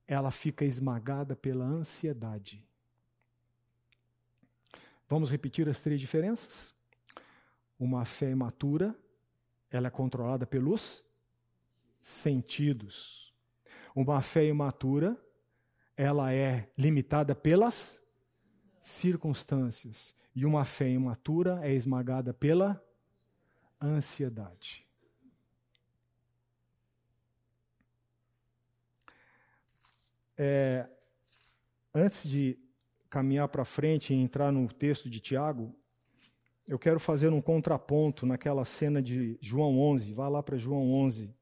[0.07, 2.67] ela fica esmagada pela ansiedade.
[5.09, 6.75] Vamos repetir as três diferenças?
[7.79, 8.97] Uma fé imatura,
[9.71, 11.05] ela é controlada pelos
[12.01, 13.33] sentidos.
[13.95, 15.17] Uma fé imatura,
[15.97, 18.03] ela é limitada pelas
[18.81, 20.17] circunstâncias.
[20.35, 22.83] E uma fé imatura é esmagada pela
[23.87, 24.87] ansiedade.
[30.37, 30.89] É,
[31.95, 32.59] antes de
[33.11, 35.75] caminhar para frente e entrar no texto de Tiago,
[36.67, 40.15] eu quero fazer um contraponto naquela cena de João 11.
[40.15, 41.35] Vá lá para João 11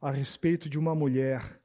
[0.00, 1.60] a respeito de uma mulher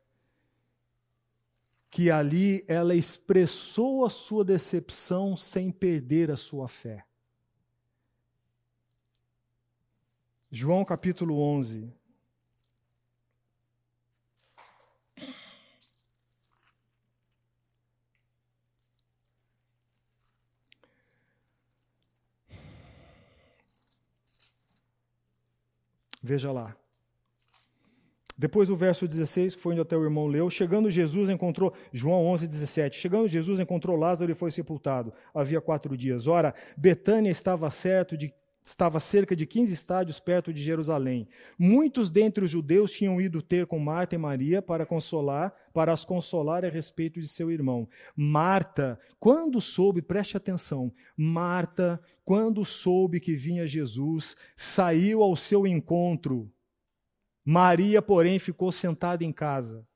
[1.90, 7.07] que ali ela expressou a sua decepção sem perder a sua fé.
[10.52, 11.92] João capítulo 11.
[26.24, 26.76] Veja lá.
[28.38, 32.26] Depois do verso 16, que foi onde até o irmão leu, chegando Jesus encontrou, João
[32.28, 35.12] 11, 17, chegando Jesus encontrou Lázaro e foi sepultado.
[35.34, 36.28] Havia quatro dias.
[36.28, 38.32] Ora, Betânia estava certo de
[38.70, 41.28] estava cerca de 15 estádios perto de Jerusalém.
[41.58, 46.04] Muitos dentre os judeus tinham ido ter com Marta e Maria para consolar, para as
[46.04, 47.88] consolar a respeito de seu irmão.
[48.16, 56.52] Marta, quando soube, preste atenção, Marta, quando soube que vinha Jesus, saiu ao seu encontro
[57.50, 59.87] Maria, porém, ficou sentada em casa.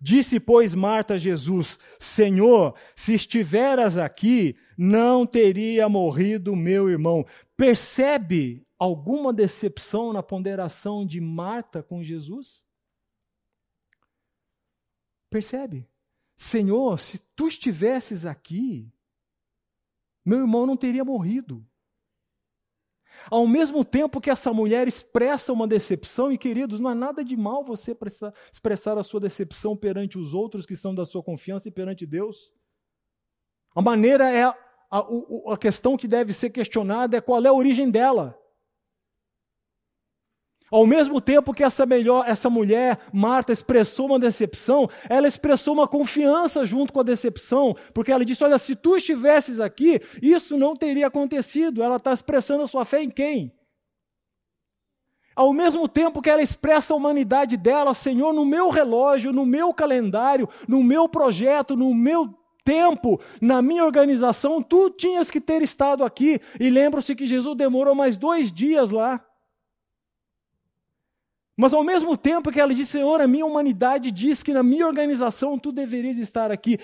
[0.00, 7.24] Disse, pois, Marta a Jesus: Senhor, se estiveras aqui, não teria morrido meu irmão.
[7.56, 12.64] Percebe alguma decepção na ponderação de Marta com Jesus?
[15.30, 15.88] Percebe?
[16.36, 18.92] Senhor, se tu estivesses aqui,
[20.24, 21.66] meu irmão não teria morrido.
[23.30, 27.36] Ao mesmo tempo que essa mulher expressa uma decepção, e queridos, não é nada de
[27.36, 27.96] mal você
[28.52, 32.52] expressar a sua decepção perante os outros que são da sua confiança e perante Deus.
[33.74, 34.54] A maneira é, a,
[34.90, 35.04] a,
[35.52, 38.38] a questão que deve ser questionada é qual é a origem dela.
[40.74, 45.86] Ao mesmo tempo que essa, melhor, essa mulher, Marta, expressou uma decepção, ela expressou uma
[45.86, 50.74] confiança junto com a decepção, porque ela disse: Olha, se tu estivesses aqui, isso não
[50.74, 51.80] teria acontecido.
[51.80, 53.52] Ela está expressando a sua fé em quem?
[55.36, 59.72] Ao mesmo tempo que ela expressa a humanidade dela, Senhor, no meu relógio, no meu
[59.72, 66.02] calendário, no meu projeto, no meu tempo, na minha organização, tu tinhas que ter estado
[66.02, 66.40] aqui.
[66.58, 69.24] E lembra-se que Jesus demorou mais dois dias lá.
[71.56, 74.86] Mas ao mesmo tempo que ela diz, Senhor, a minha humanidade diz que na minha
[74.86, 76.78] organização tu deverias estar aqui.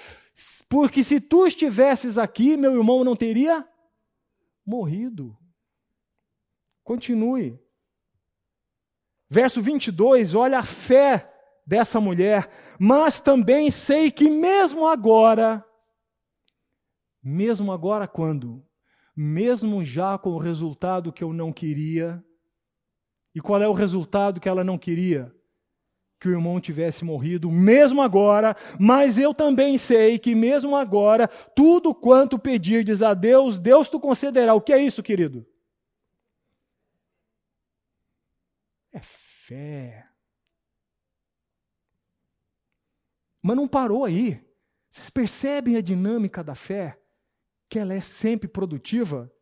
[0.69, 3.67] Porque se tu estivesses aqui, meu irmão não teria
[4.65, 5.37] morrido.
[6.85, 7.59] Continue.
[9.29, 11.33] Verso 22, olha a fé
[11.67, 12.49] dessa mulher.
[12.79, 15.65] Mas também sei que mesmo agora,
[17.23, 18.65] mesmo agora quando?
[19.17, 22.25] Mesmo já com o resultado que eu não queria,
[23.35, 25.35] e qual é o resultado que ela não queria?
[26.19, 31.95] Que o irmão tivesse morrido, mesmo agora, mas eu também sei que mesmo agora, tudo
[31.95, 34.55] quanto pedirdes a Deus, Deus te concederá.
[34.55, 35.47] O que é isso, querido?
[38.93, 40.07] É fé.
[43.43, 44.45] Mas não parou aí.
[44.91, 47.01] Vocês percebem a dinâmica da fé?
[47.69, 49.33] Que ela é sempre produtiva?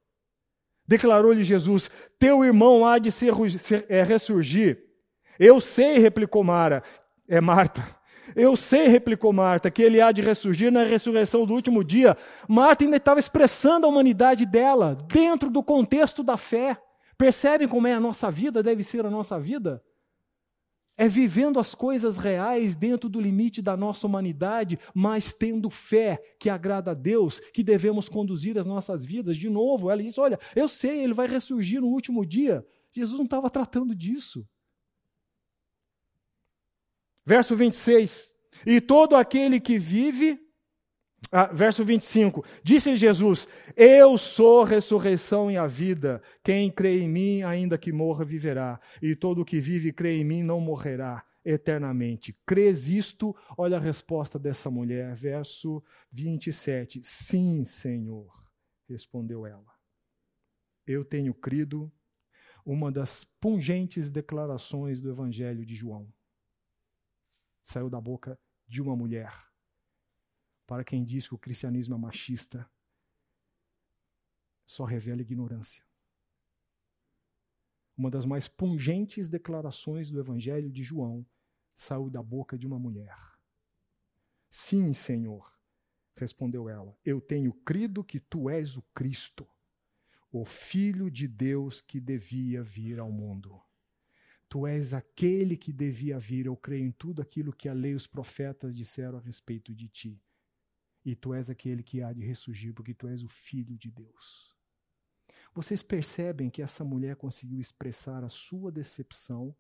[0.89, 3.35] Declarou-lhe Jesus: Teu irmão há de ser,
[3.91, 4.83] é, ressurgir.
[5.39, 6.83] Eu sei, replicou Mara,
[7.29, 7.87] é Marta.
[8.35, 12.17] Eu sei, replicou Marta, que ele há de ressurgir na ressurreição do último dia.
[12.49, 16.77] Marta ainda estava expressando a humanidade dela dentro do contexto da fé.
[17.17, 19.83] Percebem como é a nossa vida, deve ser a nossa vida?
[21.01, 26.51] É vivendo as coisas reais dentro do limite da nossa humanidade, mas tendo fé que
[26.51, 29.37] agrada a Deus, que devemos conduzir as nossas vidas.
[29.37, 32.67] De novo, ela diz: Olha, eu sei, ele vai ressurgir no último dia.
[32.91, 34.45] Jesus não estava tratando disso.
[37.25, 38.35] Verso 26.
[38.67, 40.48] E todo aquele que vive.
[41.31, 46.23] Ah, verso 25: Disse Jesus: Eu sou a ressurreição e a vida.
[46.43, 48.81] Quem crê em mim, ainda que morra, viverá.
[49.03, 52.37] E todo que vive e crê em mim não morrerá eternamente.
[52.47, 53.35] Crês isto?
[53.57, 55.15] Olha a resposta dessa mulher.
[55.15, 57.01] Verso 27.
[57.03, 58.33] Sim, Senhor,
[58.89, 59.73] respondeu ela.
[60.87, 61.93] Eu tenho crido
[62.65, 66.09] uma das pungentes declarações do Evangelho de João
[67.69, 69.48] saiu da boca de uma mulher.
[70.69, 72.71] Para quem diz que o cristianismo é machista,
[74.67, 75.83] só revela ignorância.
[77.97, 81.27] Uma das mais pungentes declarações do Evangelho de João
[81.75, 83.17] saiu da boca de uma mulher.
[84.47, 85.51] Sim, Senhor,
[86.15, 89.49] respondeu ela, eu tenho crido que tu és o Cristo,
[90.31, 93.59] o Filho de Deus que devia vir ao mundo.
[94.51, 97.95] Tu és aquele que devia vir, eu creio em tudo aquilo que a lei e
[97.95, 100.23] os profetas disseram a respeito de ti.
[101.05, 104.57] E tu és aquele que há de ressurgir, porque tu és o Filho de Deus.
[105.55, 109.57] Vocês percebem que essa mulher conseguiu expressar a sua decepção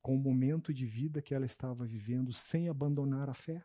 [0.00, 3.64] com o momento de vida que ela estava vivendo sem abandonar a fé?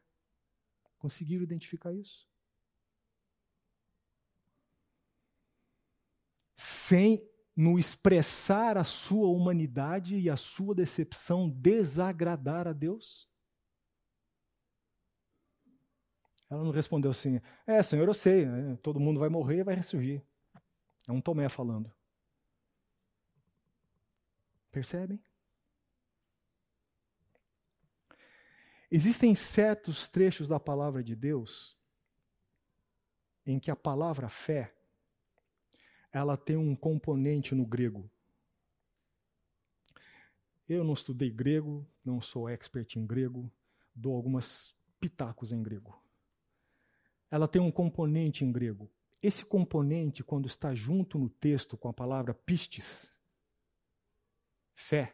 [0.97, 2.27] Conseguiram identificar isso?
[6.53, 7.25] Sem
[7.55, 13.29] no expressar a sua humanidade e a sua decepção, desagradar a Deus?
[16.49, 18.77] Ela não respondeu assim: É, Senhor, eu sei, né?
[18.81, 20.21] todo mundo vai morrer e vai ressurgir.
[21.07, 21.91] É um Tomé falando.
[24.71, 25.23] Percebem?
[28.91, 31.77] Existem certos trechos da palavra de Deus
[33.45, 34.73] em que a palavra fé
[36.11, 38.09] ela tem um componente no grego.
[40.67, 43.51] Eu não estudei grego, não sou expert em grego,
[43.93, 46.04] dou algumas pitacos em grego.
[47.35, 48.89] Ela tem um componente em grego.
[49.21, 53.13] Esse componente, quando está junto no texto com a palavra pistes,
[54.73, 55.13] fé,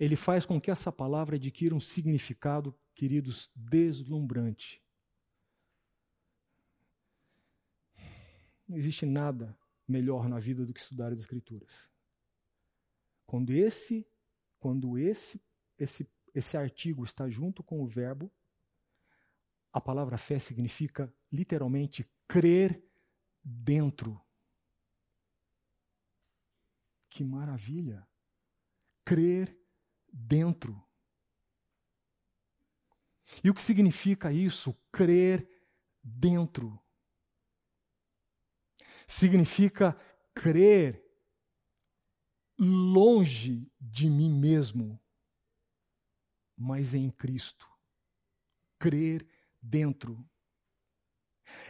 [0.00, 4.82] ele faz com que essa palavra adquira um significado, queridos, deslumbrante.
[8.66, 9.54] Não existe nada
[9.86, 11.90] melhor na vida do que estudar as escrituras.
[13.26, 14.08] Quando esse
[14.58, 15.44] quando esse
[15.78, 18.32] esse esse artigo está junto com o verbo,
[19.74, 22.80] a palavra fé significa literalmente crer
[23.42, 24.24] dentro.
[27.10, 28.08] Que maravilha!
[29.04, 29.54] Crer
[30.10, 30.82] dentro.
[33.42, 34.72] E o que significa isso?
[34.92, 35.46] Crer
[36.02, 36.80] dentro
[39.06, 39.98] significa
[40.34, 41.04] crer
[42.58, 45.00] longe de mim mesmo,
[46.56, 47.68] mas em Cristo.
[48.78, 49.26] Crer
[49.64, 50.24] dentro.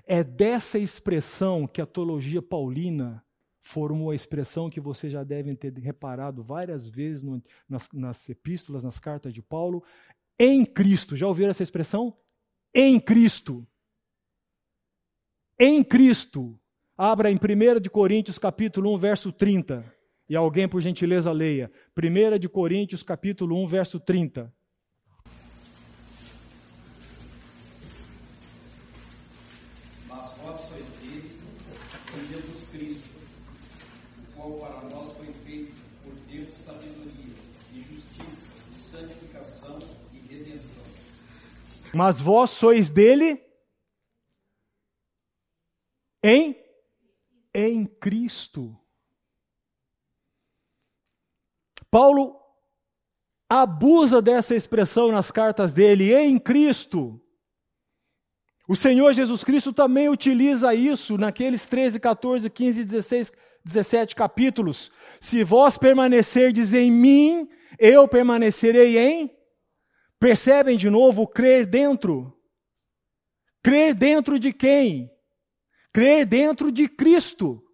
[0.07, 3.24] É dessa expressão que a teologia paulina
[3.61, 8.84] formou a expressão que vocês já devem ter reparado várias vezes no, nas, nas epístolas,
[8.84, 9.82] nas cartas de Paulo.
[10.38, 11.16] Em Cristo.
[11.16, 12.16] Já ouviram essa expressão?
[12.74, 13.66] Em Cristo.
[15.59, 16.61] Em Cristo
[16.97, 19.84] Abra em 1 de Coríntios capítulo 1, verso 30.
[20.28, 21.68] E alguém, por gentileza, leia.
[21.99, 24.55] 1 de Coríntios capítulo 1, verso 30.
[30.09, 31.36] Mas vós sois dele,
[32.16, 33.09] em Jesus Cristo,
[34.18, 35.74] o qual para nós foi feito
[36.05, 37.34] por Deus sabedoria,
[37.74, 39.80] e justiça, e santificação
[40.12, 40.84] e redenção.
[41.95, 43.42] Mas vós sois dele
[46.22, 46.62] em
[47.55, 48.76] em Cristo.
[51.90, 52.36] Paulo
[53.49, 57.20] abusa dessa expressão nas cartas dele, em Cristo.
[58.66, 63.32] O Senhor Jesus Cristo também utiliza isso naqueles 13, 14, 15, 16,
[63.64, 64.90] 17 capítulos.
[65.20, 69.34] Se vós permanecerdes em mim, eu permanecerei em.
[70.18, 72.36] Percebem de novo crer dentro?
[73.62, 75.14] Crer dentro de quem?
[75.94, 77.64] crer dentro de Cristo.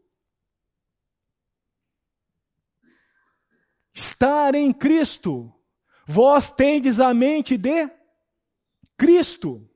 [3.95, 5.51] Estar em Cristo.
[6.07, 7.91] Vós tendes a mente de
[8.99, 9.67] Cristo.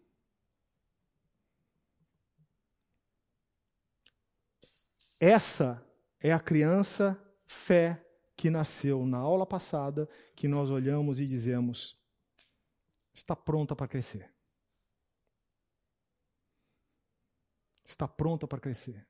[5.18, 5.82] Essa
[6.20, 8.04] é a criança fé
[8.36, 10.06] que nasceu na aula passada,
[10.36, 11.98] que nós olhamos e dizemos:
[13.14, 14.30] está pronta para crescer.
[17.84, 19.06] Está pronta para crescer.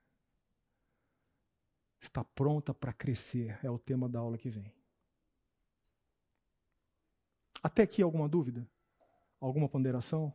[2.00, 4.70] Está pronta para crescer, é o tema da aula que vem.
[7.62, 8.68] Até aqui alguma dúvida?
[9.40, 10.32] Alguma ponderação?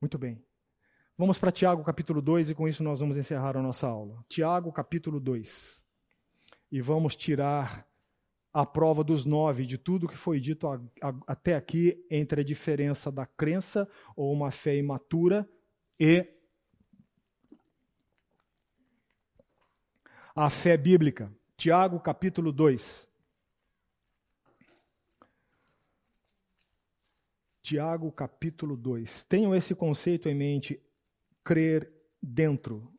[0.00, 0.44] Muito bem.
[1.16, 4.24] Vamos para Tiago capítulo 2 e com isso nós vamos encerrar a nossa aula.
[4.28, 5.84] Tiago capítulo 2.
[6.72, 7.86] E vamos tirar
[8.52, 12.44] a prova dos nove de tudo que foi dito a, a, até aqui entre a
[12.44, 15.48] diferença da crença ou uma fé imatura
[15.98, 16.26] e
[20.34, 21.32] a fé bíblica.
[21.56, 23.08] Tiago capítulo 2.
[27.62, 29.24] Tiago capítulo 2.
[29.24, 30.82] Tenham esse conceito em mente,
[31.44, 31.90] crer
[32.20, 32.92] dentro.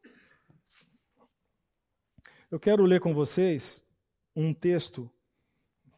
[2.50, 3.86] Eu quero ler com vocês
[4.36, 5.12] um texto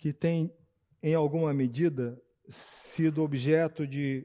[0.06, 0.54] que tem,
[1.02, 4.24] em alguma medida, sido objeto de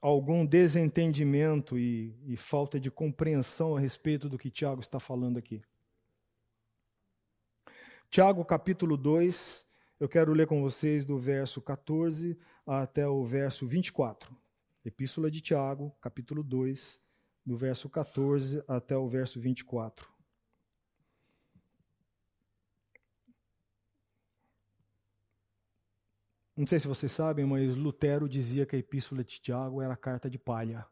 [0.00, 5.62] algum desentendimento e, e, falta de compreensão a respeito do que Tiago está falando aqui.
[8.08, 9.66] Tiago, capítulo 2,
[10.00, 14.34] eu quero ler com vocês do verso 14 até o verso 24.
[14.82, 16.98] Epístola de Tiago, capítulo 2,
[17.44, 20.13] do verso 14 até o verso 24.
[26.56, 30.30] Não sei se vocês sabem, mas Lutero dizia que a epístola de Tiago era carta
[30.30, 30.86] de palha.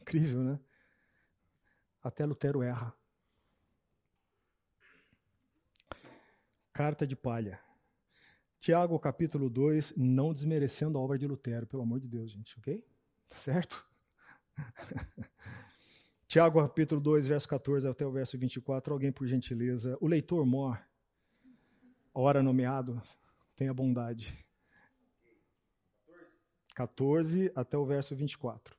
[0.00, 0.60] Incrível, né?
[2.02, 2.94] Até Lutero erra.
[6.72, 7.58] Carta de palha.
[8.60, 12.84] Tiago, capítulo 2, não desmerecendo a obra de Lutero, pelo amor de Deus, gente, ok?
[13.28, 13.86] Tá certo?
[16.28, 18.92] Tiago, capítulo 2, verso 14 até o verso 24.
[18.92, 20.78] Alguém, por gentileza, o leitor mor,
[22.12, 23.00] hora nomeado,
[23.54, 24.45] tenha bondade.
[26.76, 28.76] 14 até o verso 24.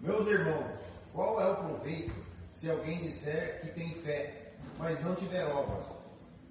[0.00, 0.80] Meus irmãos,
[1.12, 2.12] qual é o proveito
[2.50, 5.86] se alguém disser que tem fé, mas não tiver obras?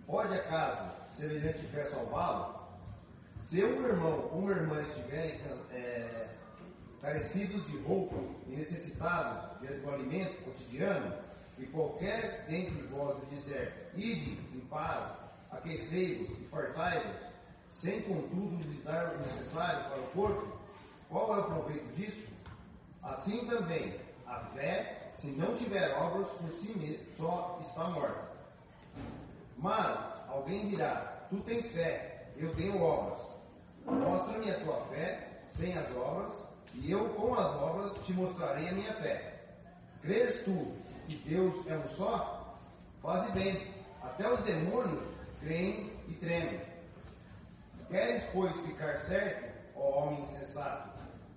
[0.08, 2.58] Pode acaso semelhante fé salvá-lo?
[3.44, 6.30] Se um irmão ou uma irmã estiverem é,
[7.02, 8.16] carecidos de roupa
[8.48, 11.14] e necessitados de alimento cotidiano,
[11.58, 15.20] e qualquer dentre vós disser, ide em paz,
[15.52, 17.28] aquecei-vos e fartai-vos,
[17.74, 20.59] sem contudo lhes dar o necessário para o corpo,
[21.10, 22.30] qual é o proveito disso?
[23.02, 28.30] Assim também, a fé, se não tiver obras por si mesma, só está morta.
[29.58, 30.00] Mas
[30.30, 33.18] alguém dirá: Tu tens fé, eu tenho obras.
[33.86, 36.36] Mostra-me a tua fé sem as obras,
[36.74, 39.40] e eu com as obras te mostrarei a minha fé.
[40.02, 40.74] Crês tu
[41.08, 42.56] que Deus é um só?
[43.02, 45.04] Faze bem, até os demônios
[45.40, 46.62] creem e tremem.
[47.90, 50.90] Queres, pois, ficar certo, ó homem insensato,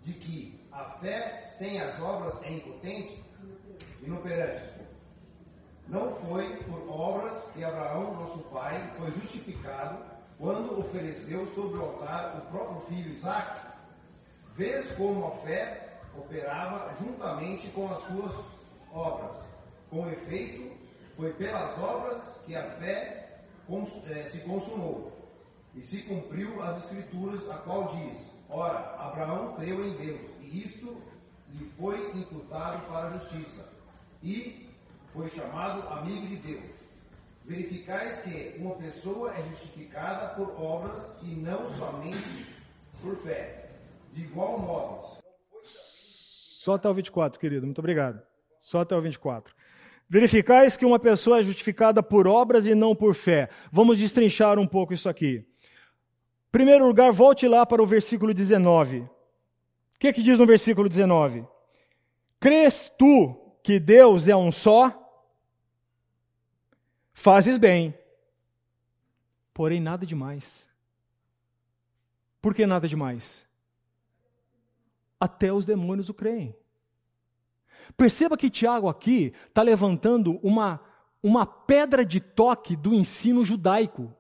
[0.05, 3.23] de que a fé sem as obras é impotente?
[4.03, 4.73] Inoperante.
[5.89, 9.99] Não foi por obras que Abraão, nosso pai, foi justificado
[10.39, 13.61] quando ofereceu sobre o altar o próprio filho Isaac.
[14.57, 18.59] Vês como a fé operava juntamente com as suas
[18.93, 19.45] obras.
[19.91, 20.77] Com efeito,
[21.17, 23.41] foi pelas obras que a fé
[24.09, 25.13] eh, se consumou.
[25.75, 30.95] E se cumpriu as escrituras, a qual diz: Ora, Abraão creu em Deus, e isto
[31.55, 33.67] lhe foi imputado para a justiça.
[34.23, 34.69] E
[35.15, 36.65] foi chamado amigo de Deus.
[37.47, 42.47] Verificais que uma pessoa é justificada por obras e não somente
[43.01, 43.71] por fé.
[44.13, 45.17] De igual modo.
[45.63, 48.23] Só até o 24, querido, muito obrigado.
[48.61, 49.55] Só até o 24.
[50.09, 53.49] Verificais que uma pessoa é justificada por obras e não por fé.
[53.73, 55.45] Vamos destrinchar um pouco isso aqui.
[56.53, 58.99] Primeiro lugar, volte lá para o versículo 19.
[58.99, 59.09] O
[59.99, 61.47] que, é que diz no versículo 19?
[62.39, 64.99] Crês tu que Deus é um só?
[67.15, 67.97] Fazes bem,
[69.55, 70.69] porém nada demais.
[72.43, 73.47] Por que nada demais?
[75.19, 76.55] Até os demônios o creem.
[77.97, 80.81] Perceba que Tiago aqui está levantando uma,
[81.23, 84.15] uma pedra de toque do ensino judaico.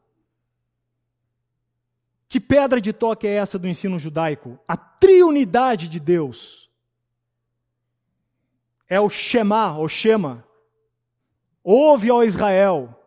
[2.33, 4.59] Que pedra de toque é essa do ensino judaico?
[4.67, 6.71] A triunidade de Deus.
[8.89, 10.43] É o Shema, o Shema.
[11.63, 12.99] Ouve, ó Israel.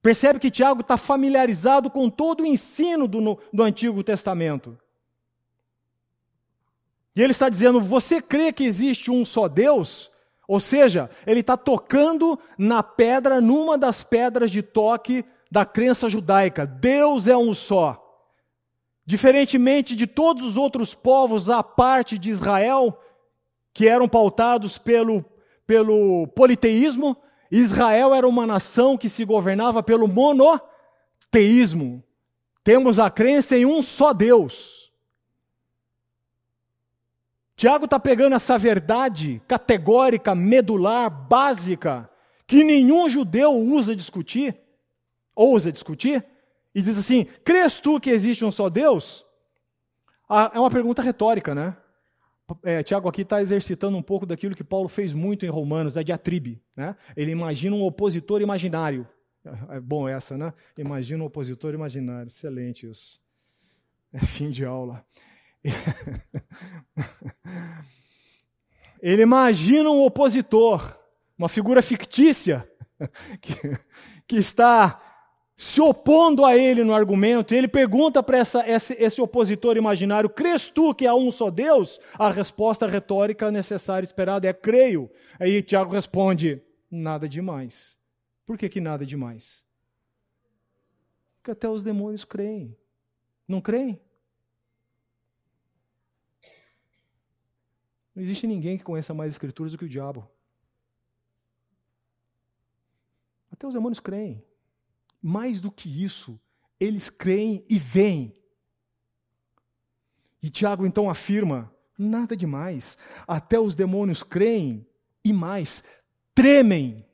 [0.00, 4.78] Percebe que Tiago está familiarizado com todo o ensino do, do Antigo Testamento.
[7.14, 10.10] E ele está dizendo: você crê que existe um só Deus?
[10.48, 16.66] Ou seja, ele está tocando na pedra, numa das pedras de toque da crença judaica.
[16.66, 18.06] Deus é um só.
[19.04, 22.96] Diferentemente de todos os outros povos à parte de Israel,
[23.72, 25.24] que eram pautados pelo,
[25.66, 27.16] pelo politeísmo,
[27.50, 32.04] Israel era uma nação que se governava pelo monoteísmo.
[32.62, 34.92] Temos a crença em um só Deus.
[37.56, 42.08] Tiago está pegando essa verdade categórica, medular, básica,
[42.46, 44.56] que nenhum judeu usa discutir,
[45.40, 46.24] ousa discutir,
[46.74, 49.24] e diz assim: crês tu que existe um só Deus?
[50.28, 51.76] Ah, é uma pergunta retórica, né?
[52.64, 56.02] É, Tiago aqui está exercitando um pouco daquilo que Paulo fez muito em Romanos, a
[56.02, 56.60] diatribe.
[56.74, 56.96] Né?
[57.16, 59.06] Ele imagina um opositor imaginário.
[59.68, 60.52] É bom essa, né?
[60.76, 62.28] Imagina um opositor imaginário.
[62.28, 63.20] Excelente isso.
[64.12, 65.04] É fim de aula.
[69.00, 70.98] Ele imagina um opositor,
[71.38, 72.68] uma figura fictícia,
[73.40, 73.54] que,
[74.26, 75.09] que está
[75.60, 80.94] se opondo a ele no argumento, ele pergunta para esse, esse opositor imaginário: Crês tu
[80.94, 82.00] que há um só Deus?
[82.14, 85.10] A resposta retórica necessária e esperada é: Creio.
[85.38, 87.94] Aí Tiago responde: Nada demais.
[88.46, 89.62] Por que, que nada demais?
[91.36, 92.74] Porque até os demônios creem.
[93.46, 94.00] Não creem?
[98.14, 100.26] Não existe ninguém que conheça mais escrituras do que o diabo.
[103.52, 104.42] Até os demônios creem.
[105.22, 106.40] Mais do que isso,
[106.78, 108.34] eles creem e veem.
[110.42, 112.96] E Tiago então afirma: nada demais.
[113.26, 114.86] Até os demônios creem
[115.24, 115.84] e mais,
[116.34, 117.04] tremem.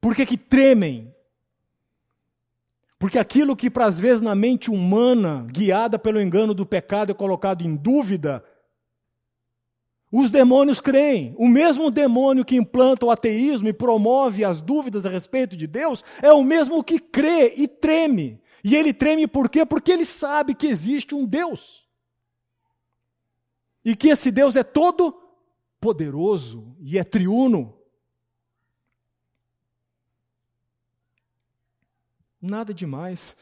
[0.00, 1.12] Por que, que tremem?
[2.98, 7.14] Porque aquilo que, para às vezes, na mente humana, guiada pelo engano do pecado, é
[7.14, 8.44] colocado em dúvida,
[10.12, 11.34] os demônios creem.
[11.38, 16.04] O mesmo demônio que implanta o ateísmo e promove as dúvidas a respeito de Deus
[16.20, 18.38] é o mesmo que crê e treme.
[18.62, 19.64] E ele treme por quê?
[19.64, 21.88] Porque ele sabe que existe um Deus.
[23.82, 25.18] E que esse Deus é todo
[25.80, 27.74] poderoso e é triuno.
[32.40, 33.34] Nada demais.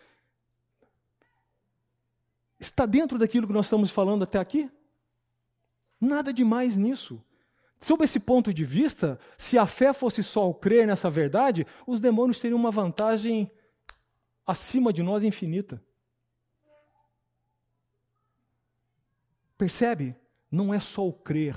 [2.61, 4.71] Está dentro daquilo que nós estamos falando até aqui?
[6.01, 7.23] Nada demais nisso.
[7.79, 12.01] Sob esse ponto de vista, se a fé fosse só o crer nessa verdade, os
[12.01, 13.51] demônios teriam uma vantagem
[14.47, 15.83] acima de nós infinita.
[19.57, 20.17] Percebe?
[20.51, 21.55] Não é só o crer.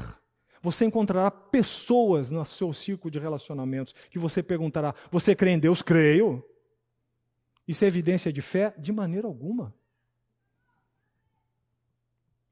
[0.61, 5.81] Você encontrará pessoas no seu círculo de relacionamentos que você perguntará: Você crê em Deus?
[5.81, 6.41] Creio.
[7.67, 8.73] Isso é evidência de fé?
[8.77, 9.73] De maneira alguma.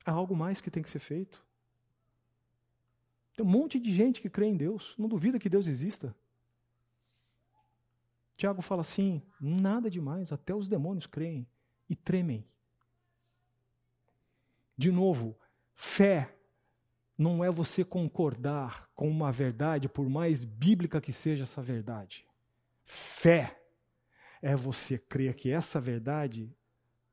[0.05, 1.41] Há algo mais que tem que ser feito.
[3.36, 6.16] Tem um monte de gente que crê em Deus, não duvida que Deus exista.
[8.38, 11.48] Tiago fala assim: nada demais, até os demônios creem
[11.90, 12.45] e tremem.
[14.78, 15.38] De novo,
[15.76, 16.36] fé
[17.18, 22.26] não é você concordar com uma verdade, por mais bíblica que seja essa verdade.
[22.84, 23.62] Fé
[24.41, 26.52] é você crer que essa verdade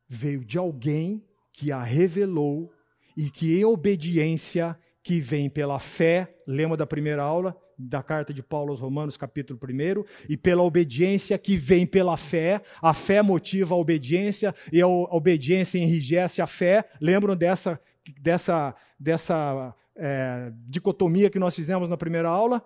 [0.08, 1.22] veio de alguém
[1.52, 2.72] que a revelou
[3.14, 4.78] e que, em obediência,
[5.08, 9.58] que vem pela fé, lema da primeira aula, da carta de Paulo aos Romanos, capítulo
[9.58, 14.86] 1, e pela obediência que vem pela fé, a fé motiva a obediência, e a
[14.86, 16.86] obediência enrijece a fé.
[17.00, 17.80] Lembram dessa,
[18.20, 22.62] dessa, dessa é, dicotomia que nós fizemos na primeira aula?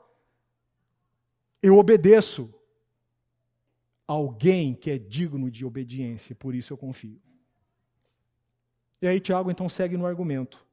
[1.62, 2.52] Eu obedeço
[4.04, 7.22] alguém que é digno de obediência, por isso eu confio.
[9.00, 10.71] E aí Tiago então segue no argumento.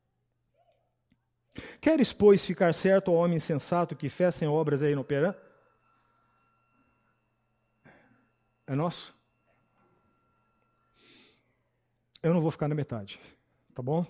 [1.79, 5.37] Queres, pois, ficar certo ao homem insensato que fé sem obras é inoperante?
[8.67, 9.15] É nosso?
[12.21, 13.19] Eu não vou ficar na metade,
[13.73, 14.05] tá bom?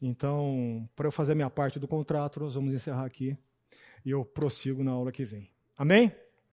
[0.00, 3.36] Então, para eu fazer a minha parte do contrato, nós vamos encerrar aqui
[4.04, 5.50] e eu prossigo na aula que vem.
[5.76, 6.14] Amém?